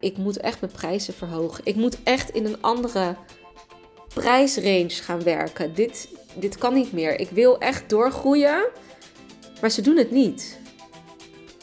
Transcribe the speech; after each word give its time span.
Ik 0.00 0.16
moet 0.16 0.36
echt 0.36 0.60
mijn 0.60 0.72
prijzen 0.72 1.14
verhogen. 1.14 1.64
Ik 1.64 1.76
moet 1.76 2.02
echt 2.02 2.30
in 2.30 2.44
een 2.44 2.62
andere 2.62 3.16
prijsrange 4.14 4.88
gaan 4.88 5.22
werken. 5.22 5.74
Dit, 5.74 6.08
dit 6.34 6.58
kan 6.58 6.74
niet 6.74 6.92
meer. 6.92 7.20
Ik 7.20 7.30
wil 7.30 7.58
echt 7.58 7.88
doorgroeien. 7.88 8.68
Maar 9.60 9.70
ze 9.70 9.80
doen 9.80 9.96
het 9.96 10.10
niet. 10.10 10.58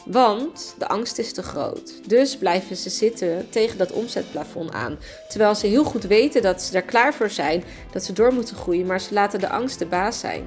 Want 0.04 0.74
de 0.78 0.88
angst 0.88 1.18
is 1.18 1.32
te 1.32 1.42
groot. 1.42 2.08
Dus 2.08 2.36
blijven 2.36 2.76
ze 2.76 2.90
zitten 2.90 3.50
tegen 3.50 3.78
dat 3.78 3.92
omzetplafond 3.92 4.72
aan. 4.72 4.98
Terwijl 5.28 5.54
ze 5.54 5.66
heel 5.66 5.84
goed 5.84 6.04
weten 6.04 6.42
dat 6.42 6.62
ze 6.62 6.76
er 6.76 6.82
klaar 6.82 7.14
voor 7.14 7.30
zijn, 7.30 7.64
dat 7.92 8.04
ze 8.04 8.12
door 8.12 8.32
moeten 8.32 8.56
groeien, 8.56 8.86
maar 8.86 9.00
ze 9.00 9.14
laten 9.14 9.40
de 9.40 9.48
angst 9.48 9.78
de 9.78 9.86
baas 9.86 10.20
zijn. 10.20 10.46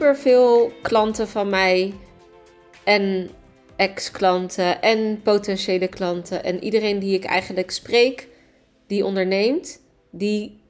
Super 0.00 0.16
veel 0.16 0.72
klanten 0.82 1.28
van 1.28 1.48
mij 1.48 1.94
en 2.84 3.30
ex-klanten 3.76 4.82
en 4.82 5.20
potentiële 5.22 5.88
klanten 5.88 6.44
en 6.44 6.64
iedereen 6.64 6.98
die 6.98 7.14
ik 7.14 7.24
eigenlijk 7.24 7.70
spreek, 7.70 8.28
die 8.86 9.04
onderneemt, 9.04 9.80
die 10.10 10.60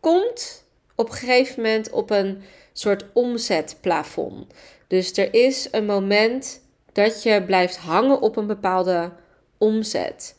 komt 0.00 0.64
op 0.94 1.08
een 1.08 1.14
gegeven 1.14 1.62
moment 1.62 1.90
op 1.90 2.10
een 2.10 2.42
soort 2.72 3.04
omzetplafond. 3.12 4.52
Dus 4.86 5.16
er 5.16 5.34
is 5.34 5.68
een 5.70 5.86
moment 5.86 6.60
dat 6.92 7.22
je 7.22 7.42
blijft 7.46 7.76
hangen 7.76 8.20
op 8.20 8.36
een 8.36 8.46
bepaalde 8.46 9.12
omzet. 9.58 10.38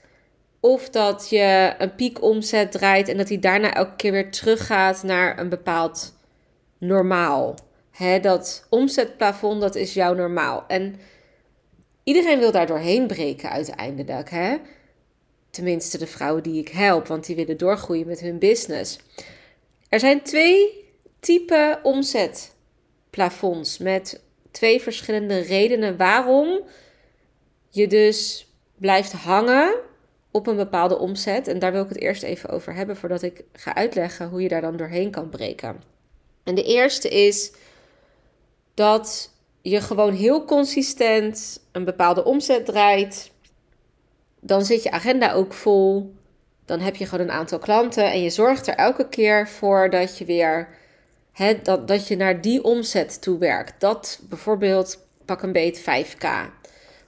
Of 0.60 0.90
dat 0.90 1.30
je 1.30 1.74
een 1.78 1.96
piekomzet 1.96 2.72
draait 2.72 3.08
en 3.08 3.18
dat 3.18 3.28
die 3.28 3.40
daarna 3.40 3.74
elke 3.74 3.96
keer 3.96 4.12
weer 4.12 4.32
teruggaat 4.32 5.04
naar 5.04 5.40
een 5.40 5.50
bepaald 5.50 6.18
normaal. 6.78 7.56
Hè, 7.94 8.20
dat 8.20 8.66
omzetplafond, 8.70 9.62
dat 9.62 9.76
is 9.76 9.94
jouw 9.94 10.14
normaal. 10.14 10.64
En 10.68 10.96
iedereen 12.04 12.40
wil 12.40 12.52
daar 12.52 12.68
doorheen 12.68 13.08
breken 13.08 13.50
uiteindelijk. 13.50 14.30
Hè? 14.30 14.58
Tenminste, 15.50 15.98
de 15.98 16.08
vrouwen 16.08 16.44
die 16.44 16.60
ik 16.60 16.70
help, 16.70 17.08
want 17.08 17.26
die 17.26 17.36
willen 17.36 17.58
doorgroeien 17.58 18.08
met 18.08 18.20
hun 18.20 18.40
business. 18.40 19.00
Er 19.90 20.00
zijn 20.00 20.22
twee 20.22 20.86
typen 21.20 21.80
omzetplafonds 21.84 23.78
met 23.78 24.22
twee 24.52 24.82
verschillende 24.82 25.40
redenen 25.40 25.98
waarom 25.98 26.62
je 27.70 27.88
dus 27.88 28.48
blijft 28.78 29.12
hangen 29.12 29.76
op 30.32 30.48
een 30.48 30.56
bepaalde 30.56 30.98
omzet. 30.98 31.48
En 31.48 31.60
daar 31.60 31.72
wil 31.72 31.84
ik 31.84 31.90
het 31.90 32.02
eerst 32.02 32.24
even 32.24 32.50
over 32.50 32.74
hebben 32.74 32.98
voordat 32.98 33.22
ik 33.22 33.44
ga 33.54 33.76
uitleggen 33.76 34.30
hoe 34.30 34.42
je 34.42 34.48
daar 34.48 34.62
dan 34.62 34.78
doorheen 34.78 35.12
kan 35.12 35.30
breken. 35.30 35.82
En 36.44 36.56
de 36.56 36.64
eerste 36.64 37.10
is 37.10 37.52
dat 38.74 39.32
je 39.62 39.82
gewoon 39.82 40.14
heel 40.14 40.46
consistent 40.46 41.64
een 41.72 41.86
bepaalde 41.86 42.24
omzet 42.24 42.66
draait. 42.66 43.32
Dan 44.40 44.66
zit 44.66 44.84
je 44.84 44.92
agenda 44.92 45.34
ook 45.34 45.54
vol. 45.54 46.14
Dan 46.66 46.80
heb 46.80 46.96
je 46.96 47.06
gewoon 47.06 47.26
een 47.26 47.34
aantal 47.34 47.60
klanten 47.60 48.12
en 48.12 48.22
je 48.22 48.30
zorgt 48.30 48.68
er 48.68 48.76
elke 48.76 49.10
keer 49.10 49.48
voor 49.48 49.90
dat 49.90 50.18
je 50.18 50.26
weer 50.26 50.68
hè, 51.32 51.62
dat, 51.62 51.88
dat 51.88 52.08
je 52.08 52.16
naar 52.16 52.42
die 52.42 52.64
omzet 52.64 53.22
toe 53.22 53.38
werkt. 53.38 53.74
Dat 53.80 54.20
bijvoorbeeld 54.30 55.08
pak 55.26 55.42
een 55.42 55.52
beet 55.52 55.82
5k 55.82 56.28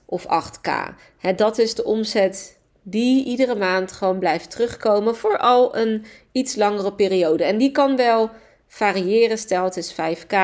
of 0.04 0.24
8k. 0.24 0.70
Hè, 1.18 1.34
dat 1.34 1.58
is 1.58 1.74
de 1.74 1.84
omzet 1.84 2.58
die 2.82 3.24
iedere 3.24 3.54
maand 3.54 3.92
gewoon 3.92 4.18
blijft 4.18 4.50
terugkomen 4.50 5.16
voor 5.16 5.38
al 5.38 5.76
een 5.76 6.04
iets 6.32 6.54
langere 6.54 6.92
periode. 6.92 7.44
En 7.44 7.58
die 7.58 7.70
kan 7.70 7.96
wel 7.96 8.30
variëren. 8.66 9.38
Stel 9.38 9.64
het 9.64 9.76
is 9.76 9.92
5k 9.92 10.36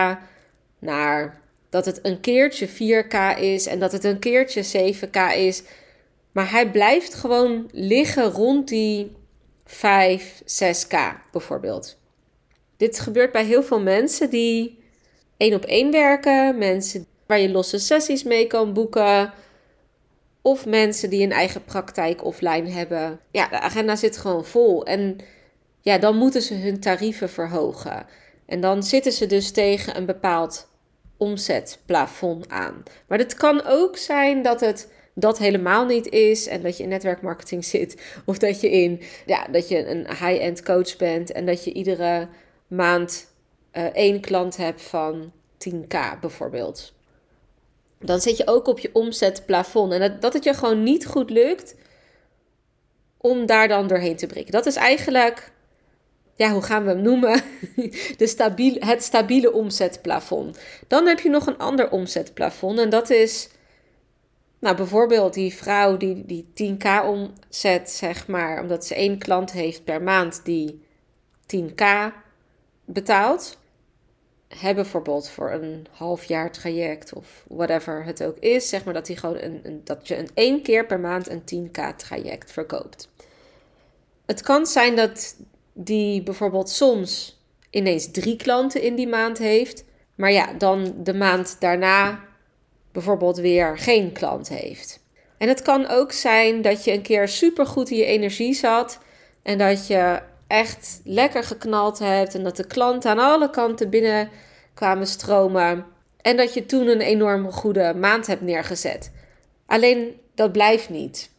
naar 0.83 1.41
dat 1.71 1.85
het 1.85 1.99
een 2.03 2.21
keertje 2.21 2.69
4K 2.69 3.39
is 3.39 3.67
en 3.67 3.79
dat 3.79 3.93
het 3.93 4.05
een 4.05 4.19
keertje 4.19 4.95
7K 4.95 5.37
is. 5.37 5.63
Maar 6.33 6.51
hij 6.51 6.71
blijft 6.71 7.15
gewoon 7.15 7.69
liggen 7.73 8.31
rond 8.31 8.69
die 8.69 9.17
5, 9.65 10.43
6K 10.43 10.97
bijvoorbeeld. 11.33 11.99
Dit 12.77 13.01
gebeurt 13.01 13.33
bij 13.33 13.45
heel 13.45 13.63
veel 13.63 13.81
mensen 13.81 14.31
die 14.31 14.79
één 15.37 15.55
op 15.55 15.65
één 15.65 15.91
werken, 15.91 16.59
mensen 16.59 17.07
waar 17.27 17.41
je 17.41 17.51
losse 17.51 17.79
sessies 17.79 18.23
mee 18.23 18.47
kan 18.47 18.73
boeken. 18.73 19.33
Of 20.43 20.67
mensen 20.67 21.11
die 21.11 21.23
een 21.23 21.33
eigen 21.33 21.65
praktijk 21.65 22.25
offline 22.25 22.69
hebben. 22.69 23.21
Ja, 23.31 23.49
de 23.49 23.61
agenda 23.61 23.97
zit 23.97 24.17
gewoon 24.17 24.45
vol. 24.45 24.85
En 24.85 25.19
ja, 25.81 25.99
dan 25.99 26.17
moeten 26.17 26.43
ze 26.43 26.55
hun 26.55 26.81
tarieven 26.81 27.31
verhogen. 27.31 28.07
En 28.47 28.61
dan 28.61 28.83
zitten 28.83 29.13
ze 29.13 29.27
dus 29.27 29.51
tegen 29.51 29.97
een 29.97 30.07
bepaald 30.07 30.69
omzetplafond 31.23 32.49
aan. 32.49 32.83
Maar 33.07 33.19
het 33.19 33.35
kan 33.35 33.63
ook 33.67 33.97
zijn 33.97 34.43
dat 34.43 34.61
het 34.61 34.93
dat 35.15 35.39
helemaal 35.39 35.87
niet 35.87 36.09
is 36.09 36.47
en 36.47 36.63
dat 36.63 36.77
je 36.77 36.83
in 36.83 36.89
netwerkmarketing 36.89 37.65
zit 37.75 38.03
of 38.25 38.39
dat 38.39 38.61
je 38.61 38.71
in 38.71 39.03
ja, 39.27 39.47
dat 39.51 39.69
je 39.69 39.89
een 39.89 40.07
high-end 40.07 40.63
coach 40.63 40.97
bent 40.97 41.33
en 41.33 41.47
dat 41.47 41.65
je 41.65 41.73
iedere 41.73 42.29
maand 42.67 43.27
uh, 43.73 43.85
één 43.85 44.21
klant 44.21 44.57
hebt 44.57 44.83
van 44.83 45.33
10k 45.69 46.21
bijvoorbeeld. 46.21 46.93
Dan 47.99 48.21
zit 48.21 48.37
je 48.37 48.47
ook 48.47 48.67
op 48.67 48.79
je 48.79 48.91
omzetplafond 48.93 49.93
en 49.93 50.01
dat, 50.01 50.23
dat 50.23 50.33
het 50.33 50.45
je 50.45 50.55
gewoon 50.55 50.83
niet 50.83 51.07
goed 51.07 51.31
lukt 51.31 51.75
om 53.17 53.47
daar 53.47 53.69
dan 53.69 53.87
doorheen 53.87 54.17
te 54.17 54.27
breken. 54.27 54.53
Dat 54.53 54.67
is 54.67 54.77
eigenlijk 54.77 55.53
ja, 56.43 56.53
hoe 56.53 56.63
gaan 56.63 56.85
we 56.85 56.89
hem 56.91 57.03
noemen? 57.03 57.43
De 58.17 58.27
stabiel, 58.27 58.77
het 58.79 59.03
stabiele 59.03 59.53
omzetplafond. 59.53 60.59
Dan 60.87 61.07
heb 61.07 61.21
je 61.21 61.29
nog 61.29 61.47
een 61.47 61.59
ander 61.59 61.91
omzetplafond. 61.91 62.79
En 62.79 62.91
dat 62.91 63.11
is, 63.11 63.49
nou 64.59 64.77
bijvoorbeeld 64.77 65.35
die 65.35 65.55
vrouw 65.55 65.97
die, 65.97 66.27
die 66.27 66.77
10k 66.77 66.87
omzet, 67.07 67.91
zeg 67.91 68.27
maar, 68.27 68.61
omdat 68.61 68.87
ze 68.87 68.95
één 68.95 69.19
klant 69.19 69.53
heeft 69.53 69.85
per 69.85 70.03
maand 70.03 70.45
die 70.45 70.83
10k 71.57 71.85
betaalt. 72.85 73.59
Hebben 74.49 74.83
bijvoorbeeld 74.83 75.29
voor 75.29 75.51
een 75.51 75.87
half 75.91 76.25
jaar 76.25 76.53
traject 76.53 77.13
of 77.13 77.45
whatever 77.49 78.05
het 78.05 78.23
ook 78.23 78.39
is, 78.39 78.69
zeg 78.69 78.85
maar 78.85 78.95
dat, 78.95 79.07
die 79.07 79.17
gewoon 79.17 79.39
een, 79.39 79.81
dat 79.85 80.09
je 80.09 80.19
een 80.19 80.31
één 80.35 80.63
keer 80.63 80.87
per 80.87 81.01
maand 81.01 81.29
een 81.29 81.43
10k 81.43 81.97
traject 81.97 82.53
verkoopt. 82.53 83.09
Het 84.27 84.43
kan 84.43 84.67
zijn 84.67 84.97
dat 84.97 85.37
die 85.73 86.23
bijvoorbeeld 86.23 86.71
soms 86.71 87.41
ineens 87.71 88.11
drie 88.11 88.37
klanten 88.37 88.83
in 88.83 88.95
die 88.95 89.09
maand 89.09 89.39
heeft, 89.39 89.85
maar 90.15 90.33
ja, 90.33 90.53
dan 90.53 90.95
de 90.97 91.15
maand 91.15 91.57
daarna 91.59 92.25
bijvoorbeeld 92.93 93.37
weer 93.37 93.79
geen 93.79 94.13
klant 94.13 94.49
heeft. 94.49 95.01
En 95.39 95.49
het 95.49 95.63
kan 95.63 95.89
ook 95.89 96.13
zijn 96.13 96.63
dat 96.63 96.85
je 96.85 96.93
een 96.93 97.03
keer 97.03 97.29
supergoed 97.29 97.91
in 97.91 97.97
je 97.97 98.05
energie 98.05 98.55
zat 98.55 98.99
en 99.43 99.59
dat 99.59 99.87
je 99.87 100.23
echt 100.47 101.01
lekker 101.05 101.45
geknald 101.45 101.99
hebt 101.99 102.35
en 102.35 102.43
dat 102.43 102.57
de 102.57 102.67
klanten 102.67 103.11
aan 103.11 103.19
alle 103.19 103.51
kanten 103.51 103.91
binnen 103.91 104.29
kwamen 104.75 105.07
stromen 105.07 105.85
en 106.21 106.37
dat 106.37 106.55
je 106.55 106.67
toen 106.67 106.87
een 106.87 107.01
enorm 107.01 107.51
goede 107.51 107.95
maand 107.95 108.27
hebt 108.27 108.43
neergezet. 108.43 109.13
Alleen 109.67 110.21
dat 110.35 110.53
blijft 110.53 110.89
niet. 110.89 111.31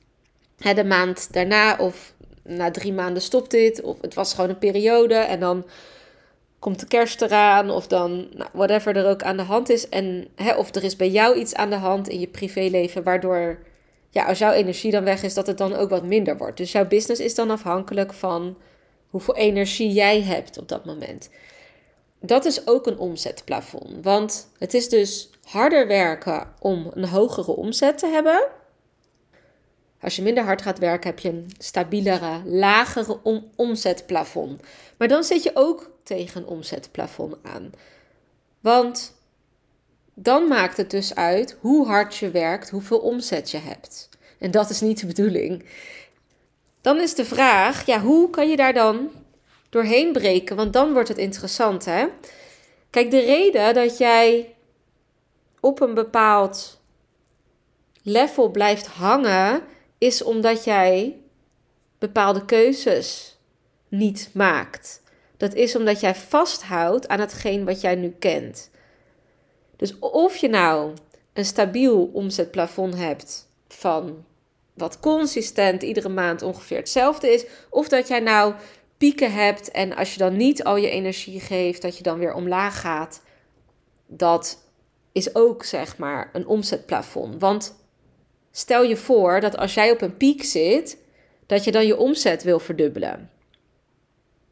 De 0.58 0.84
maand 0.84 1.34
daarna 1.34 1.78
of 1.78 2.13
na 2.44 2.72
drie 2.72 2.94
maanden 2.94 3.22
stopt 3.22 3.52
dit. 3.52 3.82
Of 3.82 4.02
het 4.02 4.14
was 4.14 4.34
gewoon 4.34 4.50
een 4.50 4.58
periode 4.58 5.16
en 5.16 5.40
dan 5.40 5.66
komt 6.60 6.80
de 6.80 6.88
kerst 6.88 7.22
eraan. 7.22 7.70
Of 7.70 7.88
dan 7.88 8.28
nou, 8.34 8.50
whatever 8.54 8.98
er 8.98 9.10
ook 9.10 9.24
aan 9.24 9.38
de 9.38 9.44
hand 9.44 9.70
is. 9.70 9.90
En, 9.90 10.28
hè, 10.36 10.56
of 10.56 10.76
er 10.76 10.84
is 10.84 10.96
bij 10.96 11.10
jou 11.10 11.38
iets 11.38 11.56
aan 11.56 11.70
de 11.70 11.76
hand 11.76 12.08
in 12.08 12.20
je 12.20 12.28
privéleven 12.28 13.04
waardoor... 13.04 13.60
Ja, 14.10 14.26
als 14.26 14.38
jouw 14.38 14.52
energie 14.52 14.92
dan 14.92 15.04
weg 15.04 15.24
is, 15.24 15.34
dat 15.34 15.48
het 15.48 15.58
dan 15.58 15.74
ook 15.74 15.90
wat 15.90 16.04
minder 16.04 16.38
wordt. 16.38 16.58
Dus 16.58 16.72
jouw 16.72 16.88
business 16.88 17.22
is 17.22 17.36
dan 17.36 17.50
afhankelijk 17.50 18.14
van 18.14 18.58
hoeveel 19.08 19.36
energie 19.36 19.92
jij 19.92 20.22
hebt 20.22 20.58
op 20.60 20.68
dat 20.68 20.86
moment. 20.86 21.30
Dat 22.20 22.46
is 22.46 22.68
ook 22.68 22.88
een 22.88 22.98
omzetplafond. 22.98 24.04
Want 24.04 24.50
het 24.58 24.74
is 24.74 24.90
dus 24.90 25.30
harder 25.44 25.88
werken 25.88 26.54
om 26.60 26.92
een 26.94 27.08
hogere 27.08 27.56
omzet 27.56 27.98
te 27.98 28.08
hebben 28.08 28.48
Als 30.04 30.16
je 30.16 30.22
minder 30.22 30.44
hard 30.44 30.62
gaat 30.62 30.80
werken, 30.80 31.10
heb 31.10 31.20
je 31.20 31.30
een 31.30 31.52
stabielere, 31.58 32.42
lagere 32.46 33.20
omzetplafond. 33.56 34.62
Maar 34.98 35.08
dan 35.08 35.24
zit 35.24 35.44
je 35.44 35.52
ook 35.54 35.92
tegen 36.04 36.42
een 36.42 36.48
omzetplafond 36.48 37.36
aan. 37.44 37.72
Want 38.60 39.16
dan 40.14 40.48
maakt 40.48 40.78
het 40.78 40.90
dus 40.90 41.16
uit 41.16 41.58
hoe 41.60 41.88
hard 41.88 42.16
je 42.16 42.32
werkt, 42.32 42.70
hoeveel 42.70 43.00
omzet 43.00 43.52
je 43.52 43.58
hebt. 43.58 44.10
En 44.40 44.52
dat 44.52 44.70
is 44.70 44.82
niet 44.82 45.00
de 45.00 45.06
bedoeling. 45.06 45.66
Dan 46.82 47.02
is 47.02 47.16
de 47.16 47.26
vraag, 47.26 47.86
ja, 47.86 48.00
hoe 48.00 48.30
kan 48.30 48.50
je 48.50 48.56
daar 48.56 48.74
dan 48.74 49.12
doorheen 49.70 50.12
breken? 50.12 50.56
Want 50.56 50.74
dan 50.74 50.94
wordt 50.94 51.10
het 51.10 51.18
interessant, 51.18 51.86
hè? 51.86 52.06
Kijk, 52.90 53.12
de 53.12 53.20
reden 53.20 53.74
dat 53.74 53.98
jij 53.98 54.56
op 55.60 55.82
een 55.82 55.94
bepaald 55.94 56.80
level 58.02 58.50
blijft 58.50 58.88
hangen, 58.88 59.64
is 60.04 60.24
omdat 60.24 60.64
jij 60.64 61.20
bepaalde 62.00 62.46
keuzes 62.46 63.38
niet 63.88 64.30
maakt. 64.34 65.02
Dat 65.38 65.54
is 65.54 65.76
omdat 65.76 66.00
jij 66.00 66.16
vasthoudt 66.16 67.08
aan 67.08 67.20
hetgeen 67.20 67.66
wat 67.66 67.82
jij 67.82 67.96
nu 67.96 68.10
kent. 68.20 68.70
Dus 69.76 70.00
of 70.00 70.36
je 70.36 70.50
nou 70.50 70.94
een 71.34 71.46
stabiel 71.46 72.10
omzetplafond 72.14 72.96
hebt 72.96 73.50
van 73.68 74.26
wat 74.74 75.00
consistent 75.00 75.84
iedere 75.84 76.10
maand 76.10 76.42
ongeveer 76.42 76.78
hetzelfde 76.78 77.34
is, 77.34 77.46
of 77.70 77.88
dat 77.88 78.08
jij 78.08 78.20
nou 78.20 78.54
pieken 78.98 79.34
hebt 79.34 79.72
en 79.72 79.96
als 79.96 80.14
je 80.14 80.20
dan 80.20 80.38
niet 80.38 80.64
al 80.64 80.76
je 80.76 80.90
energie 80.90 81.40
geeft, 81.40 81.82
dat 81.82 81.98
je 81.98 82.04
dan 82.04 82.20
weer 82.20 82.34
omlaag 82.34 82.80
gaat. 82.82 83.22
Dat 84.08 84.64
is 85.12 85.36
ook 85.36 85.64
zeg 85.64 85.98
maar 85.98 86.30
een 86.34 86.48
omzetplafond. 86.48 87.40
Want 87.40 87.83
stel 88.56 88.84
je 88.84 88.98
voor 88.98 89.40
dat 89.40 89.58
als 89.58 89.74
jij 89.74 89.92
op 89.92 90.02
een 90.02 90.18
piek 90.18 90.44
zit, 90.44 90.98
dat 91.46 91.64
je 91.64 91.72
dan 91.72 91.88
je 91.88 91.98
omzet 91.98 92.44
wil 92.44 92.60
verdubbelen. 92.60 93.32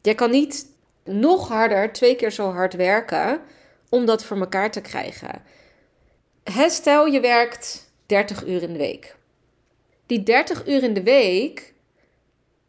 Je 0.02 0.14
kan 0.14 0.30
niet 0.30 0.66
nog 1.04 1.48
harder, 1.48 1.92
twee 1.92 2.16
keer 2.16 2.32
zo 2.32 2.50
hard 2.50 2.74
werken 2.74 3.40
om 3.88 4.06
dat 4.06 4.24
voor 4.24 4.38
elkaar 4.38 4.70
te 4.70 4.80
krijgen. 4.80 5.42
stel 6.66 7.06
je 7.06 7.20
werkt 7.20 7.92
30 8.06 8.46
uur 8.46 8.62
in 8.62 8.72
de 8.72 8.78
week. 8.78 9.16
Die 10.06 10.22
30 10.22 10.66
uur 10.66 10.82
in 10.82 10.94
de 10.94 11.02
week, 11.02 11.74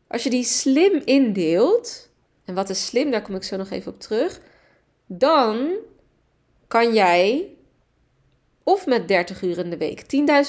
als 0.07 0.23
je 0.23 0.29
die 0.29 0.43
slim 0.43 1.01
indeelt, 1.05 2.09
en 2.45 2.53
wat 2.53 2.69
is 2.69 2.85
slim, 2.85 3.11
daar 3.11 3.21
kom 3.21 3.35
ik 3.35 3.43
zo 3.43 3.57
nog 3.57 3.69
even 3.69 3.91
op 3.91 3.99
terug, 3.99 4.39
dan 5.05 5.69
kan 6.67 6.93
jij 6.93 7.47
of 8.63 8.85
met 8.85 9.07
30 9.07 9.41
uur 9.41 9.57
in 9.57 9.69
de 9.69 9.77
week 9.77 10.01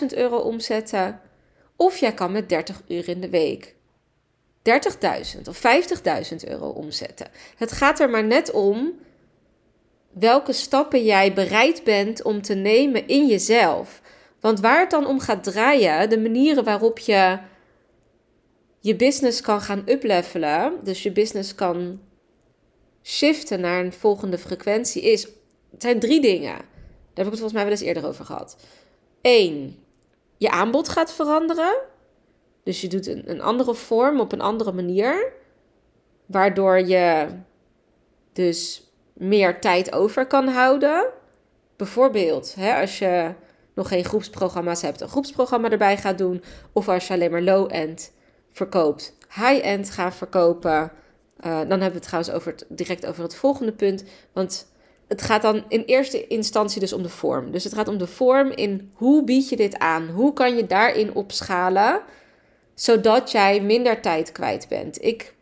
10.000 0.02 0.06
euro 0.16 0.36
omzetten, 0.36 1.20
of 1.76 1.96
jij 1.96 2.12
kan 2.12 2.32
met 2.32 2.48
30 2.48 2.82
uur 2.88 3.08
in 3.08 3.20
de 3.20 3.30
week 3.30 3.74
30.000 4.62 5.48
of 5.48 5.62
50.000 6.32 6.48
euro 6.48 6.68
omzetten. 6.68 7.26
Het 7.56 7.72
gaat 7.72 8.00
er 8.00 8.10
maar 8.10 8.24
net 8.24 8.50
om 8.50 8.92
welke 10.10 10.52
stappen 10.52 11.04
jij 11.04 11.32
bereid 11.32 11.84
bent 11.84 12.22
om 12.22 12.42
te 12.42 12.54
nemen 12.54 13.06
in 13.06 13.26
jezelf. 13.26 14.02
Want 14.40 14.60
waar 14.60 14.80
het 14.80 14.90
dan 14.90 15.06
om 15.06 15.20
gaat 15.20 15.44
draaien, 15.44 16.10
de 16.10 16.18
manieren 16.18 16.64
waarop 16.64 16.98
je 16.98 17.38
je 18.80 18.96
business 18.96 19.40
kan 19.40 19.60
gaan 19.60 19.82
uplevelen, 19.86 20.78
dus 20.82 21.02
je 21.02 21.12
business 21.12 21.54
kan 21.54 22.00
shiften 23.02 23.60
naar 23.60 23.84
een 23.84 23.92
volgende 23.92 24.38
frequentie, 24.38 25.02
is, 25.02 25.22
het 25.70 25.82
zijn 25.82 26.00
drie 26.00 26.20
dingen. 26.20 26.72
Daar 27.14 27.24
heb 27.24 27.34
ik 27.34 27.40
het 27.40 27.50
volgens 27.50 27.52
mij 27.52 27.62
wel 27.62 27.72
eens 27.72 27.80
eerder 27.80 28.06
over 28.06 28.24
gehad. 28.24 28.56
Eén, 29.22 29.84
je 30.36 30.50
aanbod 30.50 30.88
gaat 30.88 31.12
veranderen. 31.12 31.76
Dus 32.62 32.80
je 32.80 32.88
doet 32.88 33.06
een, 33.06 33.40
andere 33.40 33.74
vorm 33.74 34.20
op 34.20 34.32
een 34.32 34.40
andere 34.40 34.72
manier. 34.72 35.32
Waardoor 36.26 36.80
je 36.80 37.28
dus 38.32 38.90
meer 39.12 39.60
tijd 39.60 39.92
over 39.92 40.26
kan 40.26 40.48
houden. 40.48 41.06
Bijvoorbeeld, 41.76 42.54
hè, 42.54 42.80
als 42.80 42.98
je 42.98 43.34
nog 43.74 43.88
geen 43.88 44.04
groepsprogramma's 44.04 44.82
hebt, 44.82 45.00
een 45.00 45.08
groepsprogramma 45.08 45.70
erbij 45.70 45.96
gaat 45.96 46.18
doen. 46.18 46.42
Of 46.72 46.88
als 46.88 47.06
je 47.06 47.14
alleen 47.14 47.30
maar 47.30 47.42
low-end 47.42 48.12
verkoopt, 48.50 49.16
high-end 49.34 49.90
gaat 49.90 50.14
verkopen. 50.14 50.92
Uh, 51.40 51.58
dan 51.58 51.68
hebben 51.68 51.88
we 51.88 51.94
het 51.94 52.02
trouwens 52.02 52.34
over 52.34 52.54
direct 52.68 53.06
over 53.06 53.22
het 53.22 53.34
volgende 53.34 53.72
punt. 53.72 54.04
Want 54.32 54.72
het 55.08 55.22
gaat 55.22 55.42
dan 55.42 55.64
in 55.68 55.82
eerste 55.82 56.26
instantie 56.26 56.80
dus 56.80 56.92
om 56.92 57.02
de 57.02 57.08
vorm. 57.08 57.50
Dus 57.50 57.64
het 57.64 57.74
gaat 57.74 57.88
om 57.88 57.98
de 57.98 58.06
vorm 58.06 58.50
in 58.50 58.90
hoe 58.94 59.24
bied 59.24 59.48
je 59.48 59.56
dit 59.56 59.78
aan? 59.78 60.08
Hoe 60.08 60.32
kan 60.32 60.56
je 60.56 60.66
daarin 60.66 61.14
opschalen, 61.14 62.02
zodat 62.74 63.30
jij 63.30 63.60
minder 63.60 64.00
tijd 64.00 64.32
kwijt 64.32 64.68
bent? 64.68 65.04
Ik 65.04 65.34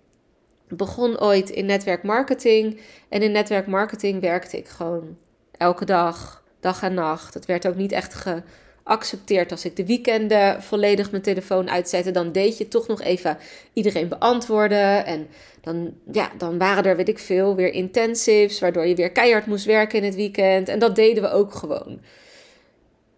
begon 0.69 1.20
ooit 1.20 1.50
in 1.50 1.67
netwerkmarketing 1.67 2.81
en 3.09 3.23
in 3.23 3.32
netwerkmarketing 3.32 4.20
werkte 4.20 4.56
ik 4.56 4.69
gewoon 4.69 5.17
elke 5.56 5.85
dag, 5.85 6.43
dag 6.61 6.82
en 6.82 6.94
nacht. 6.94 7.35
Het 7.35 7.47
werd 7.47 7.67
ook 7.67 7.76
niet 7.76 7.93
echt 7.93 8.14
ge 8.14 8.43
accepteert 8.82 9.50
als 9.50 9.64
ik 9.64 9.76
de 9.76 9.87
weekenden 9.87 10.62
volledig 10.62 11.11
mijn 11.11 11.23
telefoon 11.23 11.70
uitzette. 11.70 12.11
Dan 12.11 12.32
deed 12.32 12.58
je 12.58 12.69
toch 12.69 12.87
nog 12.87 13.02
even 13.02 13.38
iedereen 13.73 14.08
beantwoorden. 14.08 15.06
En 15.06 15.29
dan, 15.61 15.94
ja, 16.12 16.31
dan 16.38 16.58
waren 16.58 16.84
er, 16.84 16.96
weet 16.96 17.08
ik 17.08 17.19
veel, 17.19 17.55
weer 17.55 17.73
intensives. 17.73 18.61
Waardoor 18.61 18.87
je 18.87 18.94
weer 18.94 19.12
keihard 19.12 19.46
moest 19.46 19.64
werken 19.64 19.99
in 19.99 20.05
het 20.05 20.14
weekend. 20.14 20.69
En 20.69 20.79
dat 20.79 20.96
deden 20.96 21.23
we 21.23 21.31
ook 21.31 21.55
gewoon. 21.55 22.00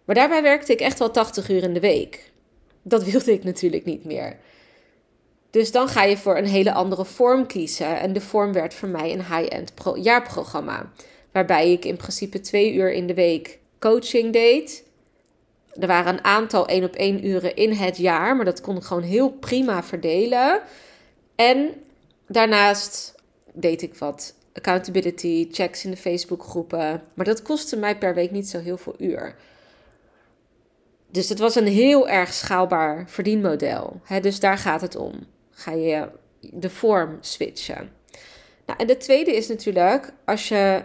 Maar 0.05 0.15
daarbij 0.15 0.41
werkte 0.41 0.71
ik 0.71 0.79
echt 0.79 0.99
wel 0.99 1.11
80 1.11 1.49
uur 1.49 1.63
in 1.63 1.73
de 1.73 1.79
week. 1.79 2.31
Dat 2.81 3.03
wilde 3.11 3.31
ik 3.31 3.43
natuurlijk 3.43 3.85
niet 3.85 4.05
meer. 4.05 4.37
Dus 5.49 5.71
dan 5.71 5.87
ga 5.87 6.03
je 6.03 6.17
voor 6.17 6.37
een 6.37 6.45
hele 6.45 6.73
andere 6.73 7.05
vorm 7.05 7.47
kiezen. 7.47 7.99
En 7.99 8.13
de 8.13 8.21
vorm 8.21 8.53
werd 8.53 8.73
voor 8.73 8.89
mij 8.89 9.11
een 9.11 9.25
high-end 9.25 9.73
jaarprogramma. 9.95 10.91
Waarbij 11.31 11.71
ik 11.71 11.85
in 11.85 11.95
principe 11.95 12.39
twee 12.39 12.73
uur 12.73 12.91
in 12.91 13.07
de 13.07 13.13
week 13.13 13.59
coaching 13.79 14.33
deed 14.33 14.84
er 15.79 15.87
waren 15.87 16.13
een 16.13 16.23
aantal 16.23 16.67
één 16.67 16.83
op 16.83 16.95
één 16.95 17.27
uren 17.27 17.55
in 17.55 17.71
het 17.71 17.97
jaar, 17.97 18.35
maar 18.35 18.45
dat 18.45 18.61
kon 18.61 18.75
ik 18.75 18.83
gewoon 18.83 19.03
heel 19.03 19.31
prima 19.31 19.83
verdelen. 19.83 20.61
En 21.35 21.73
daarnaast 22.27 23.15
deed 23.53 23.81
ik 23.81 23.95
wat 23.95 24.35
accountability, 24.53 25.47
checks 25.51 25.85
in 25.85 25.91
de 25.91 25.97
Facebookgroepen. 25.97 27.01
Maar 27.13 27.25
dat 27.25 27.41
kostte 27.41 27.77
mij 27.77 27.97
per 27.97 28.13
week 28.13 28.31
niet 28.31 28.49
zo 28.49 28.59
heel 28.59 28.77
veel 28.77 28.95
uur. 28.97 29.35
Dus 31.11 31.29
het 31.29 31.39
was 31.39 31.55
een 31.55 31.67
heel 31.67 32.09
erg 32.09 32.33
schaalbaar 32.33 33.09
verdienmodel. 33.09 34.01
dus 34.21 34.39
daar 34.39 34.57
gaat 34.57 34.81
het 34.81 34.95
om. 34.95 35.13
Ga 35.51 35.71
je 35.71 36.07
de 36.39 36.69
vorm 36.69 37.17
switchen. 37.21 37.89
Nou, 38.65 38.79
en 38.79 38.87
de 38.87 38.97
tweede 38.97 39.35
is 39.35 39.47
natuurlijk, 39.47 40.13
als 40.25 40.47
je 40.47 40.83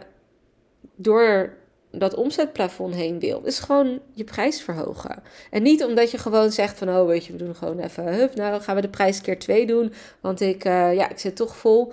door 0.96 1.58
dat 1.90 2.14
omzetplafond 2.14 2.94
heen 2.94 3.18
wil, 3.18 3.42
is 3.44 3.58
gewoon 3.58 4.00
je 4.12 4.24
prijs 4.24 4.62
verhogen. 4.62 5.22
En 5.50 5.62
niet 5.62 5.84
omdat 5.84 6.10
je 6.10 6.18
gewoon 6.18 6.52
zegt 6.52 6.78
van, 6.78 6.88
oh 6.88 7.06
weet 7.06 7.26
je, 7.26 7.32
we 7.32 7.38
doen 7.38 7.54
gewoon 7.54 7.78
even, 7.78 8.14
hup, 8.14 8.34
nou 8.34 8.60
gaan 8.60 8.74
we 8.74 8.80
de 8.80 8.88
prijs 8.88 9.20
keer 9.20 9.38
twee 9.38 9.66
doen, 9.66 9.92
want 10.20 10.40
ik, 10.40 10.64
uh, 10.64 10.94
ja, 10.94 11.10
ik 11.10 11.18
zit 11.18 11.36
toch 11.36 11.56
vol. 11.56 11.92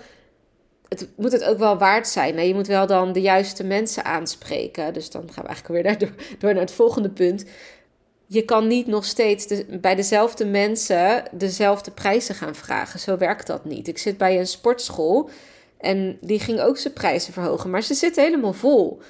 Het 0.88 1.10
moet 1.16 1.32
het 1.32 1.44
ook 1.44 1.58
wel 1.58 1.78
waard 1.78 2.08
zijn. 2.08 2.36
Nee, 2.36 2.48
je 2.48 2.54
moet 2.54 2.68
wel 2.68 2.88
dan 2.88 3.12
de 3.14 3.22
juiste 3.22 3.64
mensen 3.64 4.06
aanspreken. 4.06 4.94
Dus 4.94 5.10
dan 5.10 5.32
gaan 5.32 5.44
we 5.44 5.50
eigenlijk 5.50 5.84
weer 5.84 5.98
door, 5.98 6.26
door 6.40 6.52
naar 6.52 6.62
het 6.62 6.72
volgende 6.72 7.10
punt. 7.10 7.46
Je 8.26 8.46
kan 8.46 8.68
niet 8.68 8.88
nog 8.88 9.06
steeds 9.06 9.64
bij 9.82 9.96
dezelfde 9.96 10.46
mensen 10.46 11.24
dezelfde 11.32 11.92
prijzen 11.92 12.36
gaan 12.36 12.56
vragen. 12.56 13.00
Zo 13.00 13.18
werkt 13.18 13.48
dat 13.48 13.66
niet. 13.66 13.88
Ik 13.88 13.98
zit 13.98 14.18
bij 14.18 14.40
een 14.40 14.48
sportschool 14.48 15.30
en 15.78 16.18
die 16.22 16.40
ging 16.40 16.60
ook 16.60 16.78
zijn 16.78 16.94
prijzen 16.94 17.34
verhogen, 17.34 17.70
maar 17.70 17.84
ze 17.84 17.94
zitten 17.94 18.24
helemaal 18.24 18.54
vol. 18.54 19.02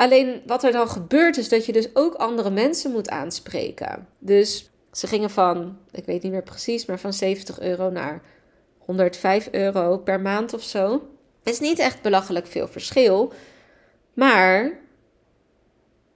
Alleen 0.00 0.42
wat 0.46 0.64
er 0.64 0.72
dan 0.72 0.88
gebeurt 0.88 1.36
is 1.36 1.48
dat 1.48 1.66
je 1.66 1.72
dus 1.72 1.88
ook 1.94 2.14
andere 2.14 2.50
mensen 2.50 2.90
moet 2.90 3.08
aanspreken. 3.08 4.08
Dus 4.18 4.70
ze 4.92 5.06
gingen 5.06 5.30
van, 5.30 5.78
ik 5.90 6.04
weet 6.04 6.22
niet 6.22 6.32
meer 6.32 6.42
precies, 6.42 6.86
maar 6.86 6.98
van 6.98 7.12
70 7.12 7.60
euro 7.60 7.90
naar 7.90 8.22
105 8.78 9.48
euro 9.50 9.98
per 9.98 10.20
maand 10.20 10.54
of 10.54 10.62
zo. 10.62 11.08
Is 11.42 11.60
niet 11.60 11.78
echt 11.78 12.02
belachelijk 12.02 12.46
veel 12.46 12.68
verschil. 12.68 13.32
Maar 14.14 14.78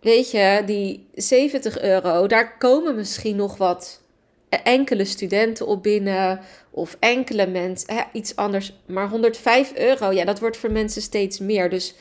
weet 0.01 0.31
je, 0.31 0.63
die 0.67 1.09
70 1.15 1.81
euro, 1.81 2.27
daar 2.27 2.59
komen 2.59 2.95
misschien 2.95 3.37
nog 3.37 3.57
wat 3.57 4.03
enkele 4.49 5.05
studenten 5.05 5.67
op 5.67 5.83
binnen 5.83 6.41
of 6.71 6.97
enkele 7.01 7.47
mensen, 7.47 8.07
iets 8.13 8.37
anders. 8.37 8.75
Maar 8.87 9.09
105 9.09 9.75
euro, 9.75 10.13
ja, 10.13 10.25
dat 10.25 10.41
wordt 10.41 10.57
voor 10.57 10.73
mensen 10.73 11.03
steeds 11.03 11.39
meer. 11.39 11.71
Dus 11.71 11.95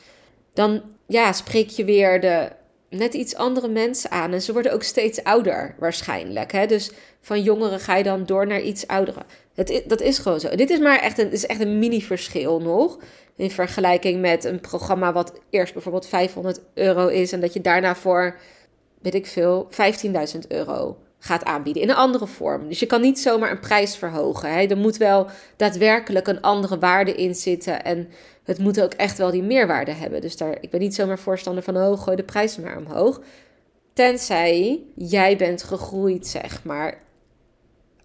dan 0.54 0.82
ja, 1.06 1.32
spreek 1.32 1.68
je 1.68 1.84
weer 1.84 2.20
de 2.20 2.48
net 2.88 3.14
iets 3.14 3.34
andere 3.34 3.68
mensen 3.68 4.10
aan. 4.10 4.32
En 4.32 4.42
ze 4.42 4.52
worden 4.52 4.72
ook 4.72 4.82
steeds 4.82 5.24
ouder 5.24 5.74
waarschijnlijk. 5.78 6.52
Hè? 6.52 6.66
Dus 6.66 6.90
van 7.20 7.42
jongeren 7.42 7.80
ga 7.80 7.96
je 7.96 8.04
dan 8.04 8.26
door 8.26 8.46
naar 8.46 8.60
iets 8.60 8.86
ouderen. 8.86 9.22
Het, 9.54 9.82
dat 9.86 10.00
is 10.00 10.18
gewoon 10.18 10.40
zo. 10.40 10.56
Dit 10.56 10.70
is 10.70 10.78
maar 10.78 10.98
echt 10.98 11.18
een, 11.18 11.32
is 11.32 11.46
echt 11.46 11.60
een 11.60 11.78
mini-verschil 11.78 12.60
nog. 12.60 12.98
In 13.36 13.50
vergelijking 13.50 14.20
met 14.20 14.44
een 14.44 14.60
programma 14.60 15.12
wat 15.12 15.40
eerst 15.50 15.72
bijvoorbeeld 15.72 16.06
500 16.06 16.60
euro 16.74 17.06
is. 17.06 17.32
En 17.32 17.40
dat 17.40 17.52
je 17.52 17.60
daarna 17.60 17.94
voor, 17.94 18.38
weet 19.00 19.14
ik 19.14 19.26
veel, 19.26 19.68
15.000 20.34 20.38
euro 20.48 20.96
gaat 21.24 21.44
aanbieden 21.44 21.82
in 21.82 21.88
een 21.88 21.94
andere 21.94 22.26
vorm. 22.26 22.68
Dus 22.68 22.80
je 22.80 22.86
kan 22.86 23.00
niet 23.00 23.18
zomaar 23.18 23.50
een 23.50 23.60
prijs 23.60 23.96
verhogen. 23.96 24.52
Hè? 24.52 24.66
Er 24.66 24.76
moet 24.76 24.96
wel 24.96 25.26
daadwerkelijk 25.56 26.26
een 26.26 26.40
andere 26.40 26.78
waarde 26.78 27.14
in 27.14 27.34
zitten. 27.34 27.84
En 27.84 28.08
het 28.42 28.58
moet 28.58 28.80
ook 28.80 28.92
echt 28.92 29.18
wel 29.18 29.30
die 29.30 29.42
meerwaarde 29.42 29.90
hebben. 29.90 30.20
Dus 30.20 30.36
daar, 30.36 30.56
ik 30.60 30.70
ben 30.70 30.80
niet 30.80 30.94
zomaar 30.94 31.18
voorstander 31.18 31.62
van, 31.62 31.76
oh, 31.76 32.00
gooi 32.00 32.16
de 32.16 32.22
prijzen 32.22 32.62
maar 32.62 32.76
omhoog. 32.76 33.20
Tenzij 33.92 34.82
jij 34.94 35.36
bent 35.36 35.62
gegroeid, 35.62 36.26
zeg 36.26 36.64
maar, 36.64 37.02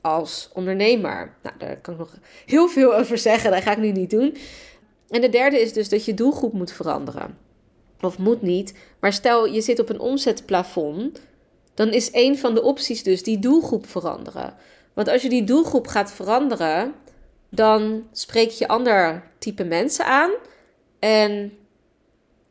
als 0.02 0.50
ondernemer. 0.54 1.34
Nou, 1.44 1.56
daar 1.58 1.78
kan 1.78 1.94
ik 1.94 2.00
nog 2.00 2.18
heel 2.46 2.68
veel 2.68 2.96
over 2.96 3.18
zeggen. 3.18 3.52
Dat 3.52 3.64
ga 3.64 3.72
ik 3.72 3.78
nu 3.78 3.92
niet 3.92 4.10
doen. 4.10 4.38
En 5.10 5.22
de 5.22 5.30
derde 5.30 5.62
is 5.62 5.74
dus 5.74 5.90
dat 5.90 6.06
je 6.06 6.14
doelgroep 6.14 6.54
moet 6.54 6.72
veranderen. 6.72 7.38
Of 8.02 8.18
moet 8.18 8.42
niet. 8.42 8.74
Maar 9.00 9.14
stel 9.14 9.46
je 9.46 9.62
zit 9.62 9.80
op 9.80 9.90
een 9.90 10.00
omzetplafond. 10.00 11.22
Dan 11.80 11.94
is 11.94 12.10
een 12.12 12.38
van 12.38 12.54
de 12.54 12.62
opties 12.62 13.04
dus 13.04 13.24
die 13.24 13.40
doelgroep 13.40 13.90
veranderen. 13.90 14.54
Want 14.94 15.10
als 15.10 15.22
je 15.22 15.30
die 15.30 15.44
doelgroep 15.44 15.88
gaat 15.88 16.12
veranderen, 16.12 16.94
dan 17.50 18.08
spreek 18.12 18.50
je 18.50 18.68
ander 18.68 19.24
type 19.38 19.64
mensen 19.64 20.06
aan. 20.06 20.32
En 21.00 21.58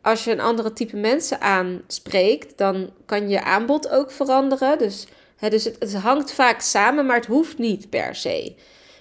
als 0.03 0.25
je 0.25 0.33
een 0.33 0.41
andere 0.41 0.73
type 0.73 0.97
mensen 0.97 1.41
aanspreekt, 1.41 2.59
dan 2.59 2.91
kan 3.07 3.29
je 3.29 3.43
aanbod 3.43 3.89
ook 3.89 4.11
veranderen. 4.11 4.79
Dus, 4.79 5.07
hè, 5.37 5.51
dus 5.51 5.65
het, 5.65 5.77
het 5.79 5.95
hangt 5.95 6.33
vaak 6.33 6.61
samen, 6.61 7.07
maar 7.07 7.17
het 7.17 7.27
hoeft 7.27 7.59
niet 7.59 7.91
per 7.91 8.15
se. 8.15 8.55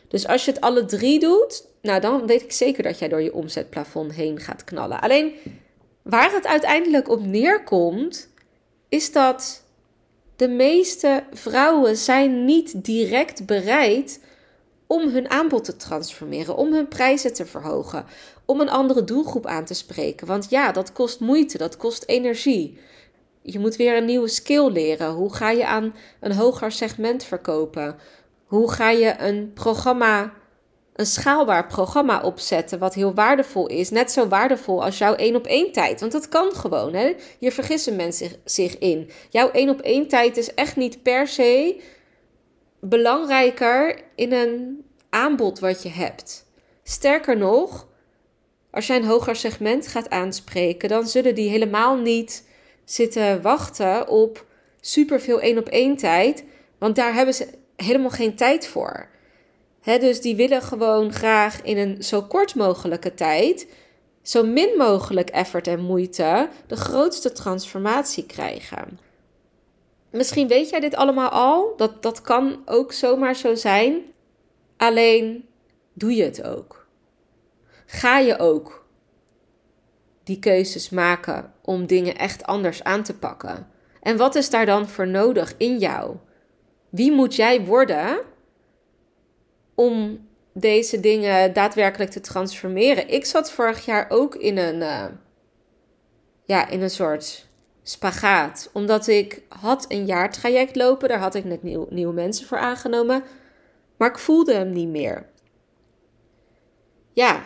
Dus 0.08 0.28
als 0.28 0.46
je 0.46 0.52
het 0.52 0.62
alle 0.62 0.86
drie 0.86 1.20
doet, 1.20 1.66
nou 1.82 2.02
dan 2.02 2.26
weet 2.26 2.42
ik 2.42 2.52
zeker 2.52 2.84
dat 2.84 3.00
jij 3.00 3.08
door 3.08 3.22
je 3.22 3.34
omzetplafond 3.34 4.14
heen 4.14 4.40
gaat 4.40 4.64
knallen. 4.64 5.02
Alleen 5.02 5.36
waar 6.02 6.32
het 6.32 6.48
uiteindelijk 6.48 7.10
op 7.10 7.26
neerkomt, 7.26 8.30
is 8.90 9.12
dat 9.12 9.66
de 10.38 10.48
meeste 10.48 11.24
vrouwen 11.34 11.98
zijn 11.98 12.46
niet 12.46 12.84
direct 12.86 13.46
bereid 13.46 14.20
om 14.88 15.10
hun 15.10 15.30
aanbod 15.30 15.64
te 15.64 15.76
transformeren, 15.76 16.56
om 16.56 16.74
hun 16.74 16.88
prijzen 16.88 17.34
te 17.34 17.46
verhogen, 17.46 18.06
om 18.46 18.62
een 18.62 18.70
andere 18.70 19.04
doelgroep 19.04 19.46
aan 19.46 19.66
te 19.66 19.74
spreken. 19.74 20.28
Want 20.28 20.50
ja, 20.50 20.72
dat 20.72 20.92
kost 20.92 21.20
moeite, 21.20 21.58
dat 21.58 21.78
kost 21.78 22.04
energie. 22.06 22.80
Je 23.42 23.60
moet 23.60 23.76
weer 23.76 23.98
een 23.98 24.06
nieuwe 24.06 24.28
skill 24.28 24.72
leren. 24.72 25.12
Hoe 25.12 25.34
ga 25.34 25.50
je 25.50 25.66
aan 25.66 25.96
een 26.20 26.34
hoger 26.34 26.72
segment 26.72 27.24
verkopen? 27.24 27.96
Hoe 28.46 28.72
ga 28.72 28.90
je 28.90 29.16
een 29.20 29.52
programma, 29.54 30.34
een 30.98 31.06
schaalbaar 31.06 31.68
programma 31.68 32.22
opzetten 32.22 32.80
wat 32.80 32.94
heel 32.94 33.14
waardevol 33.14 33.68
is? 33.68 33.90
Net 33.90 34.12
zo 34.12 34.28
waardevol 34.28 34.84
als 34.84 34.98
jouw 34.98 35.16
één 35.16 35.36
op 35.36 35.46
één 35.46 35.72
tijd. 35.72 36.00
Want 36.00 36.12
dat 36.12 36.30
kan 36.30 36.52
gewoon. 36.52 36.94
Hè? 36.94 37.16
Hier 37.40 37.52
vergissen 37.52 37.96
mensen 37.96 38.32
zich 38.44 38.78
in. 38.78 39.10
Jouw 39.30 39.52
één 39.52 39.70
op 39.70 39.82
één 39.82 40.08
tijd 40.08 40.38
is 40.38 40.54
echt 40.54 40.76
niet 40.76 41.04
per 41.04 41.28
se 41.28 41.82
belangrijker 42.80 44.02
in 44.16 44.34
een 44.34 44.86
aanbod 45.10 45.60
wat 45.60 45.84
je 45.84 45.90
hebt. 45.90 46.46
Sterker 46.84 47.38
nog, 47.38 47.88
als 48.72 48.88
jij 48.88 48.98
een 48.98 49.06
hoger 49.06 49.36
segment 49.36 49.88
gaat 49.88 50.10
aanspreken, 50.10 50.90
dan 50.90 51.08
zullen 51.08 51.36
die 51.36 51.50
helemaal 51.50 51.98
niet 51.98 52.48
zitten 52.86 53.42
wachten 53.42 54.08
op 54.08 54.46
superveel 54.82 55.42
één 55.42 55.58
op 55.58 55.68
één 55.68 55.98
tijd, 55.98 56.44
want 56.78 56.96
daar 56.96 57.14
hebben 57.14 57.34
ze 57.34 57.48
helemaal 57.76 58.10
geen 58.10 58.36
tijd 58.36 58.68
voor. 58.68 59.08
Dus 59.96 60.22
die 60.22 60.36
willen 60.36 60.62
gewoon 60.62 61.14
graag 61.14 61.62
in 61.62 61.78
een 61.78 62.04
zo 62.04 62.22
kort 62.22 62.56
mogelijke 62.56 63.14
tijd, 63.14 63.68
zo 64.22 64.44
min 64.44 64.78
mogelijk 64.78 65.30
effort 65.30 65.68
en 65.68 65.82
moeite, 65.82 66.50
de 66.68 66.76
grootste 66.76 67.32
transformatie 67.32 68.26
krijgen. 68.26 69.00
Misschien 70.12 70.48
weet 70.48 70.70
jij 70.70 70.80
dit 70.80 70.96
allemaal 70.96 71.30
al, 71.30 71.74
dat, 71.78 72.04
dat 72.04 72.22
kan 72.22 72.62
ook 72.66 72.92
zomaar 72.92 73.36
zo 73.36 73.56
zijn. 73.56 74.02
Alleen 74.78 75.46
doe 75.94 76.16
je 76.16 76.24
het 76.24 76.44
ook. 76.44 76.88
Ga 77.86 78.20
je 78.20 78.40
ook 78.40 78.86
die 80.24 80.40
keuzes 80.40 80.90
maken 80.90 81.54
om 81.62 81.86
dingen 81.86 82.16
echt 82.16 82.44
anders 82.44 82.84
aan 82.84 83.04
te 83.04 83.18
pakken? 83.18 83.68
En 84.02 84.18
wat 84.18 84.36
is 84.36 84.50
daar 84.50 84.66
dan 84.66 84.88
voor 84.88 85.08
nodig 85.08 85.54
in 85.58 85.78
jou? 85.78 86.16
Wie 86.90 87.12
moet 87.12 87.36
jij 87.36 87.66
worden 87.66 88.20
om 89.78 90.28
deze 90.54 91.00
dingen 91.00 91.54
daadwerkelijk 91.54 92.12
te 92.12 92.20
transformeren? 92.20 93.10
Ik 93.10 93.26
zat 93.26 93.52
vorig 93.52 93.86
jaar 93.86 94.06
ook 94.10 94.36
in 94.36 94.58
een, 94.58 94.82
uh, 94.82 95.06
ja, 96.46 96.70
in 96.70 96.82
een 96.82 96.90
soort 96.90 97.48
spagaat. 97.84 98.70
Omdat 98.74 99.08
ik 99.08 99.42
had 99.50 99.86
een 99.88 100.06
jaartraject 100.06 100.76
lopen, 100.76 101.10
daar 101.10 101.20
had 101.20 101.36
ik 101.36 101.44
net 101.44 101.64
nieuw, 101.64 101.88
nieuwe 101.90 102.14
mensen 102.14 102.48
voor 102.48 102.58
aangenomen. 102.58 103.24
Maar 103.98 104.10
ik 104.10 104.18
voelde 104.18 104.54
hem 104.54 104.72
niet 104.72 104.88
meer. 104.88 105.26
Ja, 107.14 107.44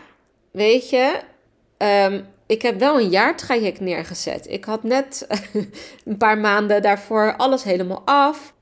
weet 0.51 0.89
je, 0.89 1.19
um, 1.77 2.27
ik 2.45 2.61
heb 2.61 2.79
wel 2.79 2.99
een 2.99 3.09
jaartraject 3.09 3.79
neergezet. 3.79 4.47
Ik 4.49 4.65
had 4.65 4.83
net 4.83 5.27
een 6.05 6.17
paar 6.17 6.37
maanden 6.37 6.81
daarvoor 6.81 7.35
alles 7.37 7.63
helemaal 7.63 8.01
af. 8.05 8.53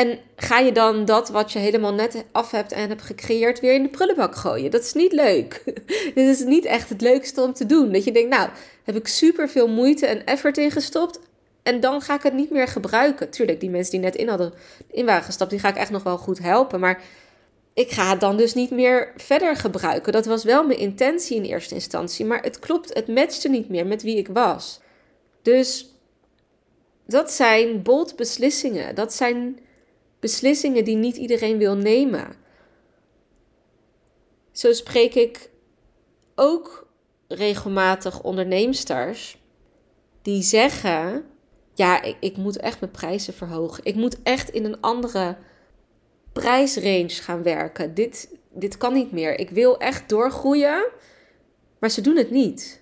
En 0.00 0.18
ga 0.36 0.58
je 0.58 0.72
dan 0.72 1.04
dat 1.04 1.28
wat 1.28 1.52
je 1.52 1.58
helemaal 1.58 1.94
net 1.94 2.24
af 2.32 2.50
hebt 2.50 2.72
en 2.72 2.88
hebt 2.88 3.02
gecreëerd 3.02 3.60
weer 3.60 3.74
in 3.74 3.82
de 3.82 3.88
prullenbak 3.88 4.34
gooien? 4.34 4.70
Dat 4.70 4.82
is 4.82 4.92
niet 4.92 5.12
leuk. 5.12 5.62
Dit 6.14 6.16
is 6.16 6.44
niet 6.44 6.64
echt 6.64 6.88
het 6.88 7.00
leukste 7.00 7.42
om 7.42 7.52
te 7.52 7.66
doen. 7.66 7.92
Dat 7.92 8.04
je 8.04 8.12
denkt, 8.12 8.28
nou, 8.36 8.48
heb 8.84 8.96
ik 8.96 9.08
super 9.08 9.48
veel 9.48 9.68
moeite 9.68 10.06
en 10.06 10.26
effort 10.26 10.58
ingestopt. 10.58 11.20
En 11.62 11.80
dan 11.80 12.00
ga 12.00 12.14
ik 12.14 12.22
het 12.22 12.32
niet 12.32 12.50
meer 12.50 12.68
gebruiken. 12.68 13.30
Tuurlijk, 13.30 13.60
die 13.60 13.70
mensen 13.70 13.90
die 13.90 14.00
net 14.00 14.16
in, 14.16 14.28
hadden, 14.28 14.52
in 14.90 15.06
waren 15.06 15.22
gestapt, 15.24 15.50
die 15.50 15.58
ga 15.58 15.68
ik 15.68 15.76
echt 15.76 15.90
nog 15.90 16.02
wel 16.02 16.18
goed 16.18 16.38
helpen. 16.38 16.80
Maar 16.80 17.02
ik 17.74 17.90
ga 17.90 18.10
het 18.10 18.20
dan 18.20 18.36
dus 18.36 18.54
niet 18.54 18.70
meer 18.70 19.12
verder 19.16 19.56
gebruiken. 19.56 20.12
Dat 20.12 20.26
was 20.26 20.44
wel 20.44 20.66
mijn 20.66 20.78
intentie 20.78 21.36
in 21.36 21.44
eerste 21.44 21.74
instantie. 21.74 22.24
Maar 22.24 22.42
het 22.42 22.58
klopt, 22.58 22.94
het 22.94 23.08
matchte 23.08 23.48
niet 23.48 23.68
meer 23.68 23.86
met 23.86 24.02
wie 24.02 24.16
ik 24.16 24.28
was. 24.28 24.80
Dus 25.42 25.94
dat 27.06 27.32
zijn 27.32 27.82
bold 27.82 28.16
beslissingen. 28.16 28.94
Dat 28.94 29.14
zijn 29.14 29.58
beslissingen 30.20 30.84
die 30.84 30.96
niet 30.96 31.16
iedereen 31.16 31.58
wil 31.58 31.76
nemen. 31.76 32.34
Zo 34.52 34.72
spreek 34.72 35.14
ik 35.14 35.50
ook 36.34 36.88
regelmatig 37.28 38.22
onderneemsters 38.22 39.38
die 40.22 40.42
zeggen: 40.42 41.24
Ja, 41.74 42.02
ik, 42.02 42.16
ik 42.20 42.36
moet 42.36 42.56
echt 42.56 42.80
mijn 42.80 42.92
prijzen 42.92 43.34
verhogen. 43.34 43.84
Ik 43.84 43.94
moet 43.94 44.22
echt 44.22 44.50
in 44.50 44.64
een 44.64 44.80
andere 44.80 45.36
prijsrange 46.32 47.08
gaan 47.08 47.42
werken. 47.42 47.94
Dit, 47.94 48.34
dit 48.52 48.76
kan 48.76 48.92
niet 48.92 49.12
meer. 49.12 49.38
Ik 49.38 49.50
wil 49.50 49.78
echt 49.78 50.08
doorgroeien, 50.08 50.86
maar 51.78 51.90
ze 51.90 52.00
doen 52.00 52.16
het 52.16 52.30
niet. 52.30 52.79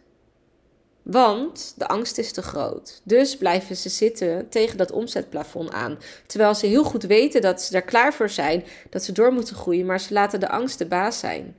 Want 1.10 1.74
de 1.76 1.86
angst 1.86 2.18
is 2.18 2.32
te 2.32 2.42
groot. 2.42 3.00
Dus 3.04 3.36
blijven 3.36 3.76
ze 3.76 3.88
zitten 3.88 4.48
tegen 4.48 4.76
dat 4.76 4.90
omzetplafond 4.90 5.70
aan. 5.70 5.98
Terwijl 6.26 6.54
ze 6.54 6.66
heel 6.66 6.84
goed 6.84 7.02
weten 7.02 7.40
dat 7.40 7.62
ze 7.62 7.76
er 7.76 7.82
klaar 7.82 8.14
voor 8.14 8.28
zijn, 8.28 8.64
dat 8.90 9.02
ze 9.02 9.12
door 9.12 9.32
moeten 9.32 9.56
groeien, 9.56 9.86
maar 9.86 10.00
ze 10.00 10.12
laten 10.12 10.40
de 10.40 10.48
angst 10.48 10.78
de 10.78 10.86
baas 10.86 11.18
zijn. 11.18 11.56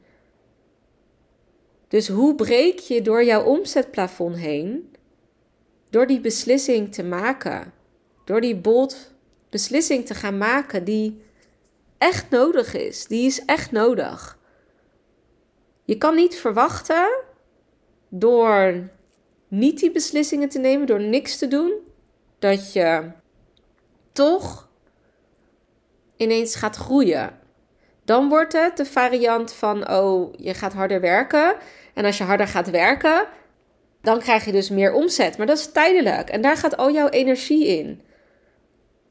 Dus 1.88 2.08
hoe 2.08 2.36
breek 2.36 2.79
je 2.79 3.01
door 3.01 3.24
jouw 3.24 3.44
omzetplafond 3.44 4.36
heen? 4.36 4.96
Door 5.89 6.08
die 6.08 6.20
beslissing 6.20 6.94
te 6.94 7.03
maken. 7.03 7.74
Door 8.25 8.41
die 8.41 8.56
bold 8.56 9.13
beslissing 9.50 10.06
te 10.06 10.13
gaan 10.13 10.38
maken 10.38 10.84
die 10.84 11.22
echt 11.98 12.29
nodig 12.29 12.74
is. 12.74 13.06
Die 13.06 13.25
is 13.25 13.46
echt 13.46 13.72
nodig. 13.72 14.38
Je 15.84 15.98
kan 15.98 16.15
niet 16.15 16.36
verwachten 16.36 17.10
door 18.10 18.89
niet 19.50 19.79
die 19.79 19.91
beslissingen 19.91 20.50
te 20.50 20.60
nemen, 20.60 20.88
door 20.88 21.01
niks 21.01 21.38
te 21.38 21.48
doen, 21.48 21.74
dat 22.39 22.74
je 22.74 23.12
toch 24.12 24.70
ineens 26.18 26.56
gaat 26.56 26.75
groeien. 26.75 27.39
Dan 28.03 28.29
wordt 28.29 28.53
het 28.53 28.77
de 28.77 28.86
variant 28.86 29.53
van, 29.53 29.91
oh, 29.91 30.34
je 30.38 30.53
gaat 30.53 30.74
harder 30.74 31.01
werken. 31.01 31.56
En 31.94 32.06
als 32.06 32.18
je 32.18 32.24
harder 32.24 32.48
gaat 32.48 32.70
werken, 32.70 33.27
dan 34.01 34.20
krijg 34.20 34.46
je 34.46 34.51
dus 34.51 34.70
meer 34.70 34.94
omzet. 34.94 35.38
Maar 35.38 35.48
dat 35.48 35.58
is 35.58 35.72
tijdelijk. 35.72 36.29
En 36.29 36.41
daar 36.41 36.58
gaat 36.58 36.77
al 36.77 36.91
jouw 36.91 37.10
energie 37.10 37.68
in. 37.68 38.01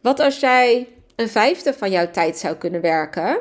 Wat 0.02 0.20
als 0.20 0.40
jij 0.40 0.88
een 1.16 1.28
vijfde 1.28 1.74
van 1.74 1.90
jouw 1.90 2.10
tijd 2.10 2.38
zou 2.38 2.56
kunnen 2.56 2.80
werken 2.80 3.38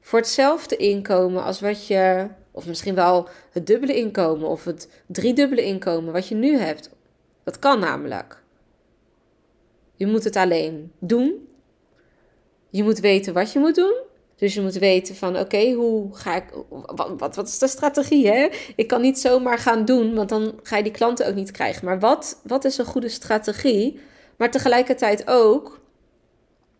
voor 0.00 0.18
hetzelfde 0.18 0.76
inkomen 0.76 1.44
als 1.44 1.60
wat 1.60 1.86
je 1.86 2.28
of 2.52 2.66
misschien 2.66 2.94
wel 2.94 3.28
het 3.50 3.66
dubbele 3.66 3.96
inkomen 3.96 4.48
of 4.48 4.64
het 4.64 4.88
driedubbele 5.06 5.64
inkomen 5.64 6.12
wat 6.12 6.28
je 6.28 6.34
nu 6.34 6.56
hebt. 6.56 6.90
Dat 7.44 7.58
kan 7.58 7.80
namelijk. 7.80 8.42
Je 9.94 10.06
moet 10.06 10.24
het 10.24 10.36
alleen 10.36 10.92
doen. 10.98 11.48
Je 12.68 12.82
moet 12.82 12.98
weten 12.98 13.34
wat 13.34 13.52
je 13.52 13.58
moet 13.58 13.74
doen. 13.74 13.94
Dus 14.36 14.54
je 14.54 14.60
moet 14.60 14.74
weten 14.74 15.16
van 15.16 15.38
oké, 15.38 15.72
hoe 15.72 16.16
ga 16.16 16.36
ik. 16.36 16.44
Wat, 17.16 17.34
wat, 17.36 17.46
is 17.46 17.58
de 17.58 17.68
strategie? 17.68 18.28
Hè? 18.28 18.48
Ik 18.76 18.86
kan 18.88 19.00
niet 19.00 19.18
zomaar 19.18 19.58
gaan 19.58 19.84
doen, 19.84 20.14
want 20.14 20.28
dan 20.28 20.60
ga 20.62 20.76
je 20.76 20.82
die 20.82 20.92
klanten 20.92 21.26
ook 21.26 21.34
niet 21.34 21.50
krijgen. 21.50 21.84
Maar 21.84 22.00
wat, 22.00 22.40
wat 22.44 22.64
is 22.64 22.78
een 22.78 22.84
goede 22.84 23.08
strategie? 23.08 24.00
Maar 24.36 24.50
tegelijkertijd 24.50 25.28
ook 25.28 25.80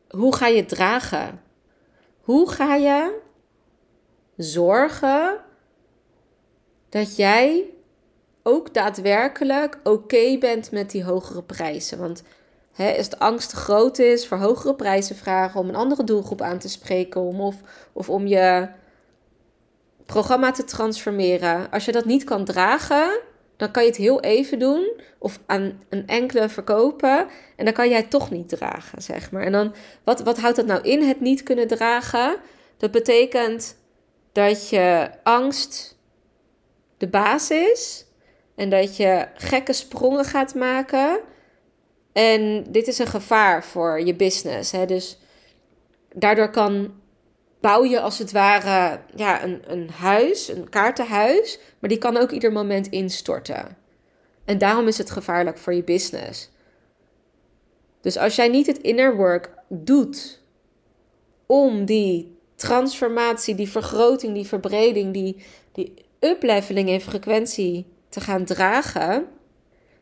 hoe 0.08 0.34
ga 0.34 0.46
je 0.46 0.56
het 0.56 0.68
dragen? 0.68 1.40
Hoe 2.20 2.50
ga 2.50 2.74
je 2.74 3.18
zorgen 4.36 5.40
dat 6.92 7.16
jij 7.16 7.64
ook 8.42 8.74
daadwerkelijk 8.74 9.78
oké 9.82 10.38
bent 10.38 10.70
met 10.70 10.90
die 10.90 11.04
hogere 11.04 11.42
prijzen? 11.42 11.98
Want 11.98 12.22
hè, 12.72 12.96
als 12.96 13.08
de 13.08 13.18
angst 13.18 13.52
groot 13.52 13.98
is 13.98 14.26
voor 14.26 14.38
hogere 14.38 14.74
prijzen 14.74 15.16
vragen, 15.16 15.60
om 15.60 15.68
een 15.68 15.74
andere 15.74 16.04
doelgroep 16.04 16.40
aan 16.40 16.58
te 16.58 16.68
spreken, 16.68 17.20
om 17.20 17.40
of, 17.40 17.56
of 17.92 18.10
om 18.10 18.26
je 18.26 18.68
programma 20.06 20.50
te 20.50 20.64
transformeren. 20.64 21.70
Als 21.70 21.84
je 21.84 21.92
dat 21.92 22.04
niet 22.04 22.24
kan 22.24 22.44
dragen, 22.44 23.20
dan 23.56 23.70
kan 23.70 23.82
je 23.82 23.88
het 23.88 23.98
heel 23.98 24.20
even 24.20 24.58
doen 24.58 24.92
of 25.18 25.38
aan 25.46 25.80
een 25.88 26.06
enkele 26.06 26.48
verkopen 26.48 27.26
en 27.56 27.64
dan 27.64 27.74
kan 27.74 27.88
jij 27.88 27.98
het 27.98 28.10
toch 28.10 28.30
niet 28.30 28.48
dragen, 28.48 29.02
zeg 29.02 29.30
maar. 29.30 29.42
En 29.42 29.52
dan, 29.52 29.74
wat, 30.04 30.20
wat 30.20 30.38
houdt 30.38 30.56
dat 30.56 30.66
nou 30.66 30.82
in, 30.82 31.02
het 31.02 31.20
niet 31.20 31.42
kunnen 31.42 31.66
dragen? 31.68 32.36
Dat 32.76 32.90
betekent 32.90 33.76
dat 34.32 34.68
je 34.68 35.10
angst 35.22 36.00
de 37.02 37.08
basis 37.08 37.70
is 37.72 38.06
en 38.54 38.70
dat 38.70 38.96
je 38.96 39.26
gekke 39.34 39.72
sprongen 39.72 40.24
gaat 40.24 40.54
maken. 40.54 41.20
En 42.12 42.64
dit 42.68 42.86
is 42.86 42.98
een 42.98 43.06
gevaar 43.06 43.64
voor 43.64 44.00
je 44.00 44.14
business. 44.14 44.70
Hè? 44.70 44.86
Dus 44.86 45.18
daardoor 46.12 46.50
kan 46.50 46.94
bouw 47.60 47.84
je 47.84 48.00
als 48.00 48.18
het 48.18 48.32
ware 48.32 49.00
ja, 49.14 49.44
een, 49.44 49.62
een 49.66 49.90
huis, 49.90 50.48
een 50.48 50.68
kaartenhuis, 50.68 51.58
maar 51.78 51.90
die 51.90 51.98
kan 51.98 52.16
ook 52.16 52.30
ieder 52.30 52.52
moment 52.52 52.86
instorten. 52.86 53.76
En 54.44 54.58
daarom 54.58 54.86
is 54.86 54.98
het 54.98 55.10
gevaarlijk 55.10 55.58
voor 55.58 55.74
je 55.74 55.84
business. 55.84 56.50
Dus 58.00 58.18
als 58.18 58.36
jij 58.36 58.48
niet 58.48 58.66
het 58.66 58.78
inner 58.78 59.16
work 59.16 59.50
doet 59.68 60.40
om 61.46 61.84
die 61.84 62.38
transformatie, 62.54 63.54
die 63.54 63.70
vergroting, 63.70 64.34
die 64.34 64.46
verbreding, 64.46 65.12
die, 65.12 65.44
die 65.72 66.01
upleveling 66.24 66.88
in 66.88 67.00
frequentie 67.00 67.86
te 68.08 68.20
gaan 68.20 68.44
dragen, 68.44 69.26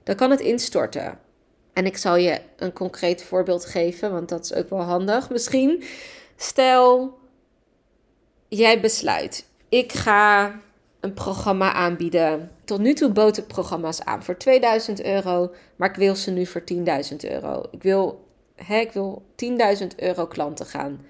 dan 0.03 0.15
kan 0.15 0.31
het 0.31 0.41
instorten. 0.41 1.19
En 1.73 1.87
ik 1.87 1.97
zal 1.97 2.17
je 2.17 2.41
een 2.57 2.73
concreet 2.73 3.23
voorbeeld 3.23 3.65
geven, 3.65 4.13
want 4.13 4.29
dat 4.29 4.45
is 4.45 4.55
ook 4.55 4.71
wel 4.71 4.81
handig 4.81 5.31
misschien. 5.31 5.83
Stel, 6.37 7.19
jij 8.49 8.81
besluit, 8.81 9.47
ik 9.69 9.93
ga 9.93 10.61
een 11.01 11.15
programma 11.15 11.73
aanbieden. 11.73 12.51
Tot 12.65 12.79
nu 12.79 12.95
toe 12.95 13.11
bood 13.11 13.37
ik 13.37 13.47
programma's 13.47 14.01
aan 14.01 14.23
voor 14.23 14.37
2000 14.37 15.05
euro, 15.05 15.53
maar 15.77 15.91
ik 15.91 15.97
wil 15.97 16.17
ze 16.17 16.31
nu 16.31 16.47
voor 16.47 16.63
10.000 16.75 17.17
euro. 17.19 17.63
Ik 17.71 17.83
wil, 17.83 18.29
ik 18.69 18.93
wil 18.93 19.23
10.000 19.81 19.87
euro 19.97 20.27
klanten 20.27 20.67
gaan 20.67 21.07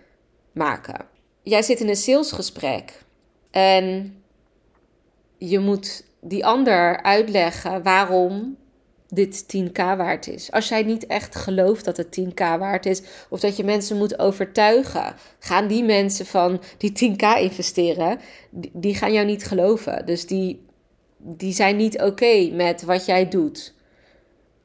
maken. 0.53 1.07
Jij 1.43 1.63
zit 1.63 1.81
in 1.81 1.89
een 1.89 1.97
salesgesprek 1.97 3.03
en 3.51 4.15
je 5.41 5.59
moet 5.59 6.05
die 6.21 6.47
ander 6.47 7.03
uitleggen 7.03 7.83
waarom 7.83 8.57
dit 9.09 9.45
10k 9.57 9.77
waard 9.77 10.29
is. 10.29 10.53
Als 10.53 10.69
jij 10.69 10.83
niet 10.83 11.07
echt 11.07 11.37
gelooft 11.37 11.85
dat 11.85 11.97
het 11.97 12.21
10k 12.21 12.39
waard 12.39 12.87
is, 12.87 13.03
of 13.29 13.41
dat 13.41 13.57
je 13.57 13.65
mensen 13.65 13.97
moet 13.97 14.19
overtuigen, 14.19 15.15
gaan 15.39 15.67
die 15.67 15.85
mensen 15.85 16.27
van 16.27 16.61
die 16.79 16.93
10k 16.93 17.41
investeren, 17.41 18.21
die, 18.73 18.95
gaan 18.95 19.13
jou 19.13 19.27
niet 19.27 19.45
geloven. 19.45 20.07
Dus 20.07 20.27
die, 20.27 20.67
die 21.17 21.53
zijn 21.53 21.77
niet 21.77 22.01
oké 22.01 22.51
met 22.53 22.83
wat 22.83 23.07
jij 23.07 23.29
doet. 23.29 23.75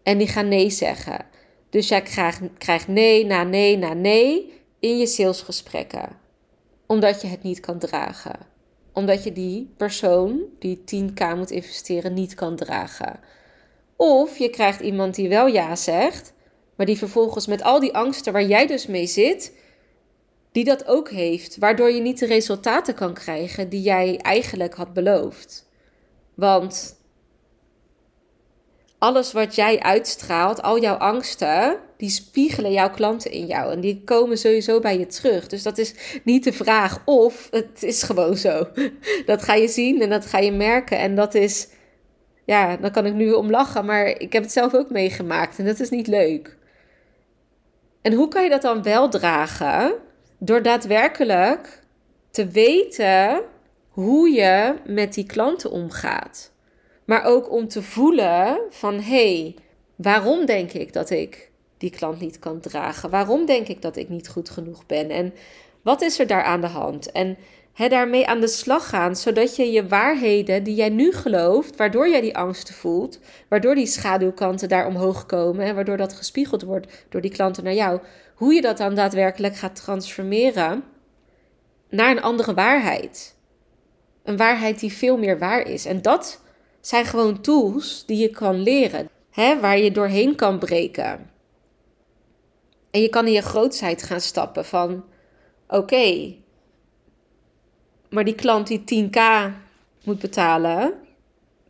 En 0.03 0.17
die 0.17 0.27
gaan 0.27 0.48
nee 0.48 0.70
zeggen. 0.70 1.25
Dus 1.70 1.88
jij 1.88 2.01
krijgt, 2.01 2.41
krijgt 2.58 2.88
nee 2.88 3.25
na 3.25 3.44
nee 3.44 3.77
na 3.77 3.94
nee 3.94 4.53
in 4.79 4.98
je 4.98 5.08
salesgesprekken. 5.08 6.10
Omdat 6.86 7.22
je 7.22 7.27
het 7.27 7.44
niet 7.44 7.60
kan 7.60 7.79
dragen. 7.79 8.53
Omdat 8.95 9.23
je 9.23 9.31
die 9.31 9.73
persoon 9.77 10.41
die 10.59 10.77
10k 10.77 11.35
moet 11.35 11.51
investeren 11.51 12.13
niet 12.13 12.33
kan 12.33 12.55
dragen. 12.55 13.20
Of 13.96 14.37
je 14.37 14.50
krijgt 14.50 14.79
iemand 14.79 15.15
die 15.15 15.29
wel 15.29 15.48
ja 15.48 15.75
zegt, 15.75 16.33
maar 16.75 16.85
die 16.85 16.98
vervolgens 16.98 17.48
met 17.48 17.63
al 17.63 17.79
die 17.79 17.93
angsten 17.93 18.33
waar 18.33 18.46
jij 18.46 18.67
dus 18.67 18.87
mee 18.87 19.07
zit, 19.07 19.53
die 20.51 20.63
dat 20.63 20.87
ook 20.87 21.09
heeft, 21.09 21.57
waardoor 21.57 21.91
je 21.91 22.01
niet 22.01 22.20
de 22.20 22.25
resultaten 22.25 22.93
kan 22.93 23.13
krijgen 23.13 23.70
die 23.70 23.81
jij 23.81 24.17
eigenlijk 24.17 24.74
had 24.74 24.93
beloofd. 24.93 25.70
Want 26.33 27.00
alles 28.98 29.31
wat 29.31 29.55
jij 29.55 29.79
uitstraalt, 29.79 30.61
al 30.61 30.79
jouw 30.79 30.96
angsten, 30.96 31.79
die 31.98 32.10
spiegelen 32.10 32.72
jouw 32.72 32.90
klanten 32.90 33.31
in 33.31 33.46
jou 33.46 33.72
en 33.72 33.79
die 33.79 34.01
komen 34.03 34.38
sowieso 34.38 34.79
bij 34.79 35.00
je 35.00 35.05
terug. 35.05 35.48
Dus 35.48 35.64
dat 35.64 35.77
is 35.77 35.94
niet 36.24 36.44
de 36.44 36.53
vraag 36.53 37.01
of 37.05 37.48
het 37.51 37.84
is 37.84 38.03
gewoon 38.03 38.38
zo. 38.38 38.68
Dat 39.25 39.44
ga 39.44 39.53
je 39.53 39.68
zien 39.68 40.01
en 40.01 40.10
dat 40.10 40.25
ga 40.25 40.38
je 40.38 40.51
merken 40.51 41.00
en 41.00 41.16
dat 41.16 41.34
is 41.34 41.68
ja, 42.46 42.77
dan 42.77 42.92
kan 42.92 43.05
ik 43.05 43.14
nu 43.14 43.31
om 43.31 43.50
lachen, 43.50 43.86
maar 43.86 44.08
ik 44.08 44.34
heb 44.34 44.44
het 44.44 44.51
zelf 44.51 44.74
ook 44.74 44.90
meegemaakt 44.90 45.60
en 45.60 45.66
dat 45.66 45.79
is 45.79 45.90
niet 45.90 46.08
leuk. 46.08 46.58
En 48.01 48.14
hoe 48.14 48.27
kan 48.27 48.44
je 48.44 48.50
dat 48.50 48.62
dan 48.62 48.84
wel 48.84 49.10
dragen? 49.10 49.94
Door 50.38 50.62
daadwerkelijk 50.62 51.84
te 52.31 52.48
weten 52.48 53.42
hoe 53.90 54.29
je 54.29 54.75
met 54.86 55.14
die 55.14 55.25
klanten 55.25 55.72
omgaat. 55.72 56.51
Maar 57.05 57.24
ook 57.24 57.51
om 57.51 57.68
te 57.68 57.81
voelen 57.81 58.60
van 58.70 58.94
hé, 58.94 59.42
hey, 59.42 59.55
waarom 59.96 60.46
denk 60.46 60.72
ik 60.72 60.94
dat 60.94 61.10
ik 61.10 61.51
die 61.77 61.90
klant 61.90 62.20
niet 62.20 62.40
kan 62.40 62.59
dragen? 62.59 63.09
Waarom 63.09 63.46
denk 63.46 63.68
ik 63.68 63.81
dat 63.81 63.96
ik 63.96 64.09
niet 64.09 64.27
goed 64.27 64.50
genoeg 64.50 64.85
ben? 64.85 65.09
En 65.09 65.33
wat 65.81 66.01
is 66.01 66.20
er 66.20 66.27
daar 66.27 66.44
aan 66.44 66.61
de 66.61 66.68
hand? 66.68 67.11
En 67.11 67.38
he, 67.74 67.88
daarmee 67.88 68.27
aan 68.27 68.40
de 68.40 68.48
slag 68.48 68.90
gaan, 68.90 69.16
zodat 69.16 69.55
je 69.55 69.72
je 69.72 69.88
waarheden 69.88 70.64
die 70.64 70.75
jij 70.75 70.90
nu 70.90 71.11
gelooft, 71.11 71.75
waardoor 71.75 72.09
jij 72.09 72.22
die 72.22 72.38
angsten 72.38 72.75
voelt, 72.75 73.20
waardoor 73.50 73.75
die 73.75 73.85
schaduwkanten 73.85 74.70
daar 74.70 74.88
omhoog 74.88 75.25
komen 75.25 75.66
en 75.66 75.75
waardoor 75.75 75.98
dat 75.98 76.14
gespiegeld 76.14 76.61
wordt 76.61 77.05
door 77.09 77.22
die 77.22 77.31
klanten 77.31 77.64
naar 77.64 77.74
jou, 77.74 78.00
hoe 78.35 78.53
je 78.53 78.61
dat 78.61 78.77
dan 78.77 78.96
daadwerkelijk 78.96 79.55
gaat 79.55 79.75
transformeren 79.75 80.83
naar 81.90 82.11
een 82.11 82.22
andere 82.22 82.53
waarheid. 82.53 83.35
Een 84.24 84.38
waarheid 84.38 84.79
die 84.79 84.94
veel 84.94 85.18
meer 85.18 85.40
waar 85.40 85.68
is. 85.68 85.85
En 85.85 86.01
dat 86.01 86.42
zijn 86.81 87.05
gewoon 87.05 87.42
tools 87.42 88.03
die 88.05 88.18
je 88.18 88.29
kan 88.29 88.61
leren, 88.61 89.09
hè, 89.31 89.59
waar 89.59 89.77
je 89.77 89.92
doorheen 89.92 90.35
kan 90.35 90.59
breken. 90.59 91.29
En 92.96 93.01
je 93.01 93.10
kan 93.10 93.27
in 93.27 93.34
je 93.34 93.42
grootheid 93.42 94.03
gaan 94.03 94.22
stappen 94.22 94.66
van: 94.66 95.03
oké, 95.68 96.36
maar 98.10 98.24
die 98.24 98.36
klant 98.36 98.68
die 98.68 99.10
10k 99.10 99.20
moet 100.03 100.20
betalen, 100.20 100.94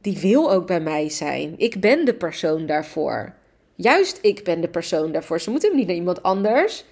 die 0.02 0.20
wil 0.20 0.52
ook 0.52 0.68
bij 0.68 0.80
mij 0.80 1.10
zijn. 1.10 1.54
Ik 1.58 1.80
ben 1.80 2.06
de 2.06 2.14
persoon 2.14 2.66
daarvoor. 2.66 3.34
Juist 3.76 4.20
ik 4.22 4.44
ben 4.44 4.62
de 4.62 4.68
persoon 4.68 5.12
daarvoor. 5.12 5.42
Ze 5.42 5.50
moeten 5.50 5.76
niet 5.76 5.88
naar 5.88 5.96
iemand 5.96 6.24
anders. 6.24 6.86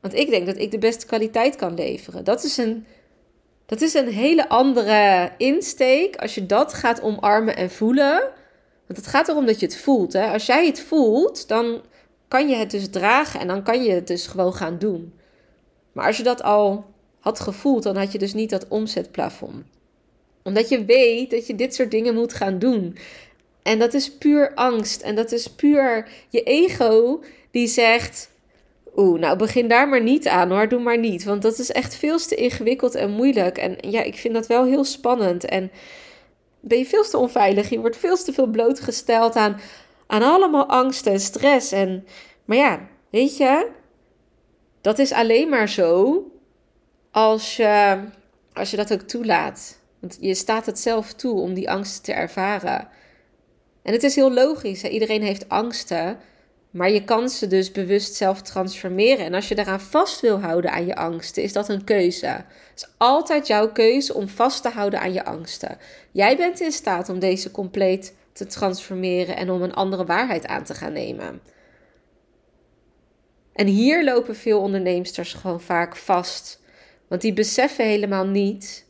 Want 0.00 0.14
ik 0.14 0.30
denk 0.30 0.46
dat 0.46 0.58
ik 0.58 0.70
de 0.70 0.78
beste 0.78 1.06
kwaliteit 1.06 1.56
kan 1.56 1.74
leveren. 1.74 2.24
Dat 2.24 2.44
is 2.44 2.56
een, 2.56 2.86
dat 3.66 3.80
is 3.80 3.94
een 3.94 4.08
hele 4.08 4.48
andere 4.48 5.30
insteek 5.38 6.16
als 6.16 6.34
je 6.34 6.46
dat 6.46 6.74
gaat 6.74 7.02
omarmen 7.02 7.56
en 7.56 7.70
voelen. 7.70 8.20
Want 8.86 8.98
het 8.98 9.06
gaat 9.06 9.28
erom 9.28 9.46
dat 9.46 9.60
je 9.60 9.66
het 9.66 9.76
voelt. 9.76 10.12
Hè? 10.12 10.32
Als 10.32 10.46
jij 10.46 10.66
het 10.66 10.80
voelt, 10.80 11.48
dan 11.48 11.82
kan 12.36 12.48
je 12.48 12.56
het 12.56 12.70
dus 12.70 12.88
dragen 12.88 13.40
en 13.40 13.46
dan 13.46 13.62
kan 13.62 13.82
je 13.82 13.92
het 13.92 14.06
dus 14.06 14.26
gewoon 14.26 14.54
gaan 14.54 14.78
doen. 14.78 15.12
Maar 15.92 16.06
als 16.06 16.16
je 16.16 16.22
dat 16.22 16.42
al 16.42 16.84
had 17.20 17.40
gevoeld, 17.40 17.82
dan 17.82 17.96
had 17.96 18.12
je 18.12 18.18
dus 18.18 18.34
niet 18.34 18.50
dat 18.50 18.68
omzetplafond. 18.68 19.64
Omdat 20.42 20.68
je 20.68 20.84
weet 20.84 21.30
dat 21.30 21.46
je 21.46 21.54
dit 21.54 21.74
soort 21.74 21.90
dingen 21.90 22.14
moet 22.14 22.32
gaan 22.32 22.58
doen. 22.58 22.96
En 23.62 23.78
dat 23.78 23.94
is 23.94 24.12
puur 24.12 24.54
angst. 24.54 25.02
En 25.02 25.14
dat 25.14 25.32
is 25.32 25.48
puur 25.48 26.08
je 26.28 26.42
ego 26.42 27.22
die 27.50 27.66
zegt. 27.66 28.30
Oeh, 28.96 29.20
nou 29.20 29.36
begin 29.36 29.68
daar 29.68 29.88
maar 29.88 30.02
niet 30.02 30.28
aan 30.28 30.50
hoor, 30.50 30.68
doe 30.68 30.80
maar 30.80 30.98
niet. 30.98 31.24
Want 31.24 31.42
dat 31.42 31.58
is 31.58 31.72
echt 31.72 31.94
veel 31.94 32.18
te 32.18 32.34
ingewikkeld 32.34 32.94
en 32.94 33.10
moeilijk. 33.10 33.58
En 33.58 33.76
ja, 33.80 34.02
ik 34.02 34.14
vind 34.14 34.34
dat 34.34 34.46
wel 34.46 34.64
heel 34.64 34.84
spannend. 34.84 35.44
En 35.44 35.70
ben 36.60 36.78
je 36.78 36.86
veel 36.86 37.04
te 37.04 37.18
onveilig. 37.18 37.68
Je 37.68 37.80
wordt 37.80 37.96
veel 37.96 38.16
te 38.16 38.32
veel 38.32 38.46
blootgesteld 38.46 39.36
aan, 39.36 39.60
aan 40.06 40.22
allemaal 40.22 40.66
angst 40.66 41.06
en 41.06 41.20
stress. 41.20 41.72
En, 41.72 42.06
maar 42.44 42.56
ja, 42.56 42.80
weet 43.10 43.36
je, 43.36 43.70
dat 44.80 44.98
is 44.98 45.12
alleen 45.12 45.48
maar 45.48 45.68
zo 45.68 46.22
als 47.10 47.56
je, 47.56 47.98
als 48.52 48.70
je 48.70 48.76
dat 48.76 48.92
ook 48.92 49.00
toelaat. 49.00 49.80
Want 50.00 50.16
je 50.20 50.34
staat 50.34 50.66
het 50.66 50.78
zelf 50.78 51.12
toe 51.12 51.40
om 51.40 51.54
die 51.54 51.70
angsten 51.70 52.02
te 52.02 52.12
ervaren. 52.12 52.88
En 53.82 53.92
het 53.92 54.02
is 54.02 54.14
heel 54.14 54.32
logisch, 54.32 54.82
iedereen 54.82 55.22
heeft 55.22 55.48
angsten. 55.48 56.18
Maar 56.70 56.90
je 56.90 57.04
kan 57.04 57.28
ze 57.28 57.46
dus 57.46 57.72
bewust 57.72 58.14
zelf 58.14 58.42
transformeren. 58.42 59.24
En 59.24 59.34
als 59.34 59.48
je 59.48 59.54
daaraan 59.54 59.80
vast 59.80 60.20
wil 60.20 60.40
houden 60.40 60.70
aan 60.70 60.86
je 60.86 60.96
angsten, 60.96 61.42
is 61.42 61.52
dat 61.52 61.68
een 61.68 61.84
keuze. 61.84 62.26
Het 62.26 62.44
is 62.74 62.88
altijd 62.96 63.46
jouw 63.46 63.72
keuze 63.72 64.14
om 64.14 64.28
vast 64.28 64.62
te 64.62 64.68
houden 64.68 65.00
aan 65.00 65.12
je 65.12 65.24
angsten. 65.24 65.78
Jij 66.10 66.36
bent 66.36 66.60
in 66.60 66.72
staat 66.72 67.08
om 67.08 67.18
deze 67.18 67.50
compleet 67.50 68.14
te 68.36 68.46
transformeren 68.46 69.36
en 69.36 69.50
om 69.50 69.62
een 69.62 69.74
andere 69.74 70.04
waarheid 70.04 70.46
aan 70.46 70.64
te 70.64 70.74
gaan 70.74 70.92
nemen. 70.92 71.40
En 73.52 73.66
hier 73.66 74.04
lopen 74.04 74.36
veel 74.36 74.60
onderneemsters 74.60 75.32
gewoon 75.32 75.60
vaak 75.60 75.96
vast. 75.96 76.62
Want 77.08 77.20
die 77.20 77.32
beseffen 77.32 77.86
helemaal 77.86 78.26
niet, 78.26 78.86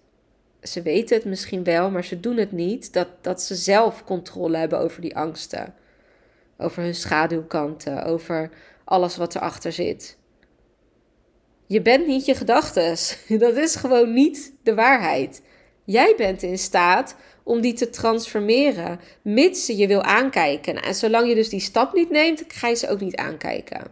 ze 0.63 0.83
weten 0.83 1.17
het 1.17 1.25
misschien 1.25 1.65
wel, 1.65 1.91
maar 1.91 2.05
ze 2.05 2.21
doen 2.21 2.37
het 2.37 2.53
niet, 2.53 2.93
dat, 2.93 3.09
dat 3.21 3.43
ze 3.43 3.55
zelf 3.55 4.05
controle 4.05 4.57
hebben 4.57 4.79
over 4.79 5.01
die 5.01 5.17
angsten. 5.17 5.75
Over 6.59 6.83
hun 6.83 6.95
schaduwkanten, 6.95 8.05
over 8.05 8.51
alles 8.85 9.17
wat 9.17 9.35
erachter 9.35 9.73
zit. 9.73 10.19
Je 11.67 11.83
bent 11.83 12.07
niet 12.07 12.25
je 12.25 12.35
gedachten. 12.35 12.97
Dat 13.39 13.57
is 13.57 13.77
gewoon 13.77 14.13
niet 14.13 14.53
de 14.63 14.75
waarheid. 14.75 15.43
Jij 15.85 16.15
bent 16.17 16.43
in 16.43 16.59
staat 16.59 17.17
om 17.47 17.61
die 17.61 17.73
te 17.73 17.91
transformeren, 17.91 19.01
mits 19.23 19.67
je 19.67 19.77
je 19.77 19.87
wil 19.87 20.03
aankijken. 20.03 20.83
En 20.83 20.95
zolang 20.95 21.29
je 21.29 21.35
dus 21.35 21.49
die 21.49 21.61
stap 21.61 21.95
niet 21.95 22.11
neemt, 22.11 22.45
ga 22.49 22.69
je 22.69 22.75
ze 22.75 22.89
ook 22.89 23.01
niet 23.01 23.17
aankijken. 23.17 23.83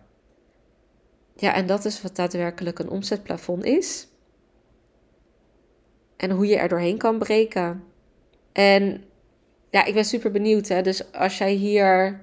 Ja, 1.36 1.54
en 1.54 1.66
dat 1.66 1.84
is 1.84 2.02
wat 2.02 2.16
daadwerkelijk 2.16 2.78
een 2.78 2.88
omzetplafond 2.88 3.64
is. 3.64 4.06
En 6.16 6.30
hoe 6.30 6.46
je 6.46 6.56
er 6.56 6.68
doorheen 6.68 6.98
kan 6.98 7.18
breken. 7.18 7.84
En 8.52 9.04
ja, 9.70 9.84
ik 9.84 9.94
ben 9.94 10.04
super 10.04 10.30
benieuwd. 10.30 10.68
Hè? 10.68 10.82
Dus 10.82 11.12
als 11.12 11.38
jij 11.38 11.52
hier 11.52 12.20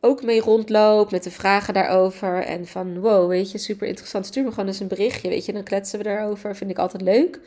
ook 0.00 0.22
mee 0.22 0.40
rondloopt 0.40 1.10
met 1.10 1.22
de 1.22 1.30
vragen 1.30 1.74
daarover. 1.74 2.42
En 2.42 2.66
van 2.66 3.00
wow, 3.00 3.28
weet 3.28 3.50
je, 3.50 3.58
super 3.58 3.86
interessant. 3.86 4.26
Stuur 4.26 4.44
me 4.44 4.50
gewoon 4.50 4.66
eens 4.66 4.80
een 4.80 4.88
berichtje, 4.88 5.28
weet 5.28 5.44
je. 5.44 5.52
Dan 5.52 5.62
kletsen 5.62 5.98
we 5.98 6.04
daarover. 6.04 6.56
Vind 6.56 6.70
ik 6.70 6.78
altijd 6.78 7.02
leuk. 7.02 7.40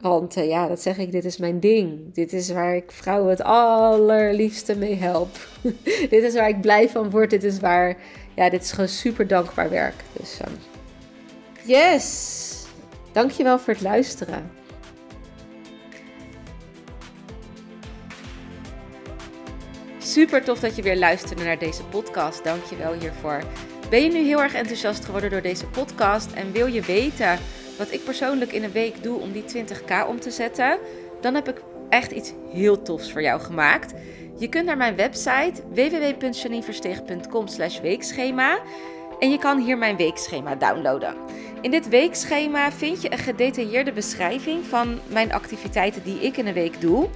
Want 0.00 0.36
uh, 0.36 0.48
ja, 0.48 0.68
dat 0.68 0.80
zeg 0.80 0.98
ik, 0.98 1.12
dit 1.12 1.24
is 1.24 1.36
mijn 1.36 1.60
ding. 1.60 2.14
Dit 2.14 2.32
is 2.32 2.50
waar 2.50 2.76
ik 2.76 2.90
vrouwen 2.90 3.30
het 3.30 3.42
allerliefste 3.42 4.76
mee 4.76 4.94
help. 4.94 5.38
dit 6.10 6.22
is 6.22 6.34
waar 6.34 6.48
ik 6.48 6.60
blij 6.60 6.88
van 6.88 7.10
word. 7.10 7.30
Dit 7.30 7.44
is 7.44 7.60
waar, 7.60 7.96
ja, 8.34 8.50
dit 8.50 8.62
is 8.62 8.72
gewoon 8.72 8.88
super 8.88 9.26
dankbaar 9.26 9.70
werk. 9.70 9.94
Dus 10.12 10.38
um, 10.46 10.54
yes, 11.64 12.66
dankjewel 13.12 13.58
voor 13.58 13.72
het 13.72 13.82
luisteren. 13.82 14.50
Super 19.98 20.44
tof 20.44 20.60
dat 20.60 20.76
je 20.76 20.82
weer 20.82 20.98
luisterde 20.98 21.44
naar 21.44 21.58
deze 21.58 21.84
podcast. 21.84 22.44
Dankjewel 22.44 22.92
hiervoor. 22.92 23.42
Ben 23.90 24.02
je 24.02 24.10
nu 24.10 24.18
heel 24.18 24.42
erg 24.42 24.54
enthousiast 24.54 25.04
geworden 25.04 25.30
door 25.30 25.42
deze 25.42 25.66
podcast 25.66 26.32
en 26.32 26.52
wil 26.52 26.66
je 26.66 26.80
weten 26.80 27.38
wat 27.80 27.92
ik 27.92 28.04
persoonlijk 28.04 28.52
in 28.52 28.64
een 28.64 28.72
week 28.72 29.02
doe 29.02 29.20
om 29.20 29.32
die 29.32 29.44
20k 29.56 30.08
om 30.08 30.20
te 30.20 30.30
zetten, 30.30 30.78
dan 31.20 31.34
heb 31.34 31.48
ik 31.48 31.62
echt 31.88 32.10
iets 32.10 32.32
heel 32.52 32.82
tofs 32.82 33.12
voor 33.12 33.22
jou 33.22 33.40
gemaakt. 33.40 33.94
Je 34.38 34.48
kunt 34.48 34.64
naar 34.64 34.76
mijn 34.76 34.96
website 34.96 35.62
www.janineversteeg.com 35.68 37.46
weekschema 37.82 38.58
en 39.18 39.30
je 39.30 39.38
kan 39.38 39.58
hier 39.58 39.78
mijn 39.78 39.96
weekschema 39.96 40.54
downloaden. 40.54 41.14
In 41.60 41.70
dit 41.70 41.88
weekschema 41.88 42.72
vind 42.72 43.02
je 43.02 43.12
een 43.12 43.18
gedetailleerde 43.18 43.92
beschrijving 43.92 44.64
van 44.64 44.98
mijn 45.06 45.32
activiteiten 45.32 46.02
die 46.02 46.20
ik 46.20 46.36
in 46.36 46.46
een 46.46 46.54
week 46.54 46.80
doe. 46.80 47.08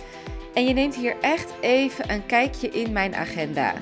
En 0.55 0.65
je 0.65 0.73
neemt 0.73 0.97
hier 0.97 1.17
echt 1.21 1.53
even 1.61 2.11
een 2.11 2.27
kijkje 2.27 2.69
in 2.69 2.93
mijn 2.93 3.15
agenda. 3.15 3.75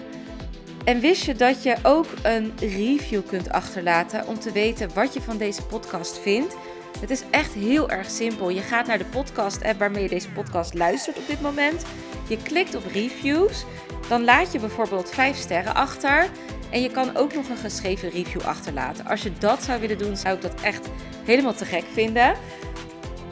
En 0.84 1.00
wist 1.00 1.24
je 1.24 1.34
dat 1.34 1.62
je 1.62 1.76
ook 1.82 2.06
een 2.22 2.52
review 2.58 3.26
kunt 3.26 3.50
achterlaten 3.50 4.26
om 4.26 4.38
te 4.38 4.52
weten 4.52 4.94
wat 4.94 5.14
je 5.14 5.20
van 5.20 5.36
deze 5.36 5.66
podcast 5.66 6.18
vindt? 6.18 6.56
Het 7.00 7.10
is 7.10 7.22
echt 7.30 7.52
heel 7.52 7.90
erg 7.90 8.10
simpel. 8.10 8.48
Je 8.48 8.60
gaat 8.60 8.86
naar 8.86 8.98
de 8.98 9.04
podcast-app 9.04 9.78
waarmee 9.78 10.02
je 10.02 10.08
deze 10.08 10.30
podcast 10.30 10.74
luistert 10.74 11.18
op 11.18 11.26
dit 11.26 11.40
moment. 11.40 11.84
Je 12.28 12.36
klikt 12.36 12.74
op 12.74 12.84
reviews. 12.92 13.64
Dan 14.08 14.24
laat 14.24 14.52
je 14.52 14.58
bijvoorbeeld 14.58 15.10
5 15.10 15.36
sterren 15.36 15.74
achter. 15.74 16.28
En 16.70 16.82
je 16.82 16.90
kan 16.90 17.16
ook 17.16 17.34
nog 17.34 17.48
een 17.48 17.56
geschreven 17.56 18.10
review 18.10 18.42
achterlaten. 18.42 19.06
Als 19.06 19.22
je 19.22 19.32
dat 19.38 19.62
zou 19.62 19.80
willen 19.80 19.98
doen, 19.98 20.16
zou 20.16 20.34
ik 20.34 20.42
dat 20.42 20.60
echt 20.60 20.88
helemaal 21.24 21.54
te 21.54 21.64
gek 21.64 21.84
vinden. 21.92 22.34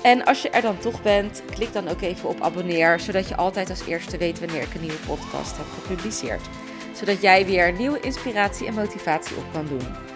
En 0.03 0.25
als 0.25 0.43
je 0.43 0.51
er 0.51 0.63
dan 0.63 0.79
toch 0.79 1.03
bent, 1.03 1.43
klik 1.51 1.73
dan 1.73 1.89
ook 1.89 2.01
even 2.01 2.29
op 2.29 2.41
abonneer, 2.41 3.01
zodat 3.01 3.29
je 3.29 3.37
altijd 3.37 3.71
als 3.71 3.87
eerste 3.87 4.19
weet 4.19 4.41
wanneer 4.41 4.63
ik 4.63 4.75
een 4.75 4.81
nieuwe 4.81 5.07
podcast 5.07 5.57
heb 5.57 5.67
gepubliceerd. 5.75 6.49
Zodat 6.93 7.23
jij 7.23 7.47
weer 7.47 7.73
nieuwe 7.73 8.01
inspiratie 8.01 8.67
en 8.67 8.75
motivatie 8.75 9.37
op 9.37 9.45
kan 9.53 9.67
doen. 9.67 10.10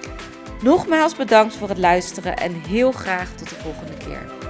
Nogmaals 0.62 1.17
bedankt 1.17 1.57
voor 1.57 1.69
het 1.69 1.79
luisteren 1.79 2.37
en 2.37 2.53
heel 2.53 2.93
graag 2.93 3.35
tot 3.35 3.49
de 3.49 3.55
volgende 3.55 3.97
keer. 3.97 4.44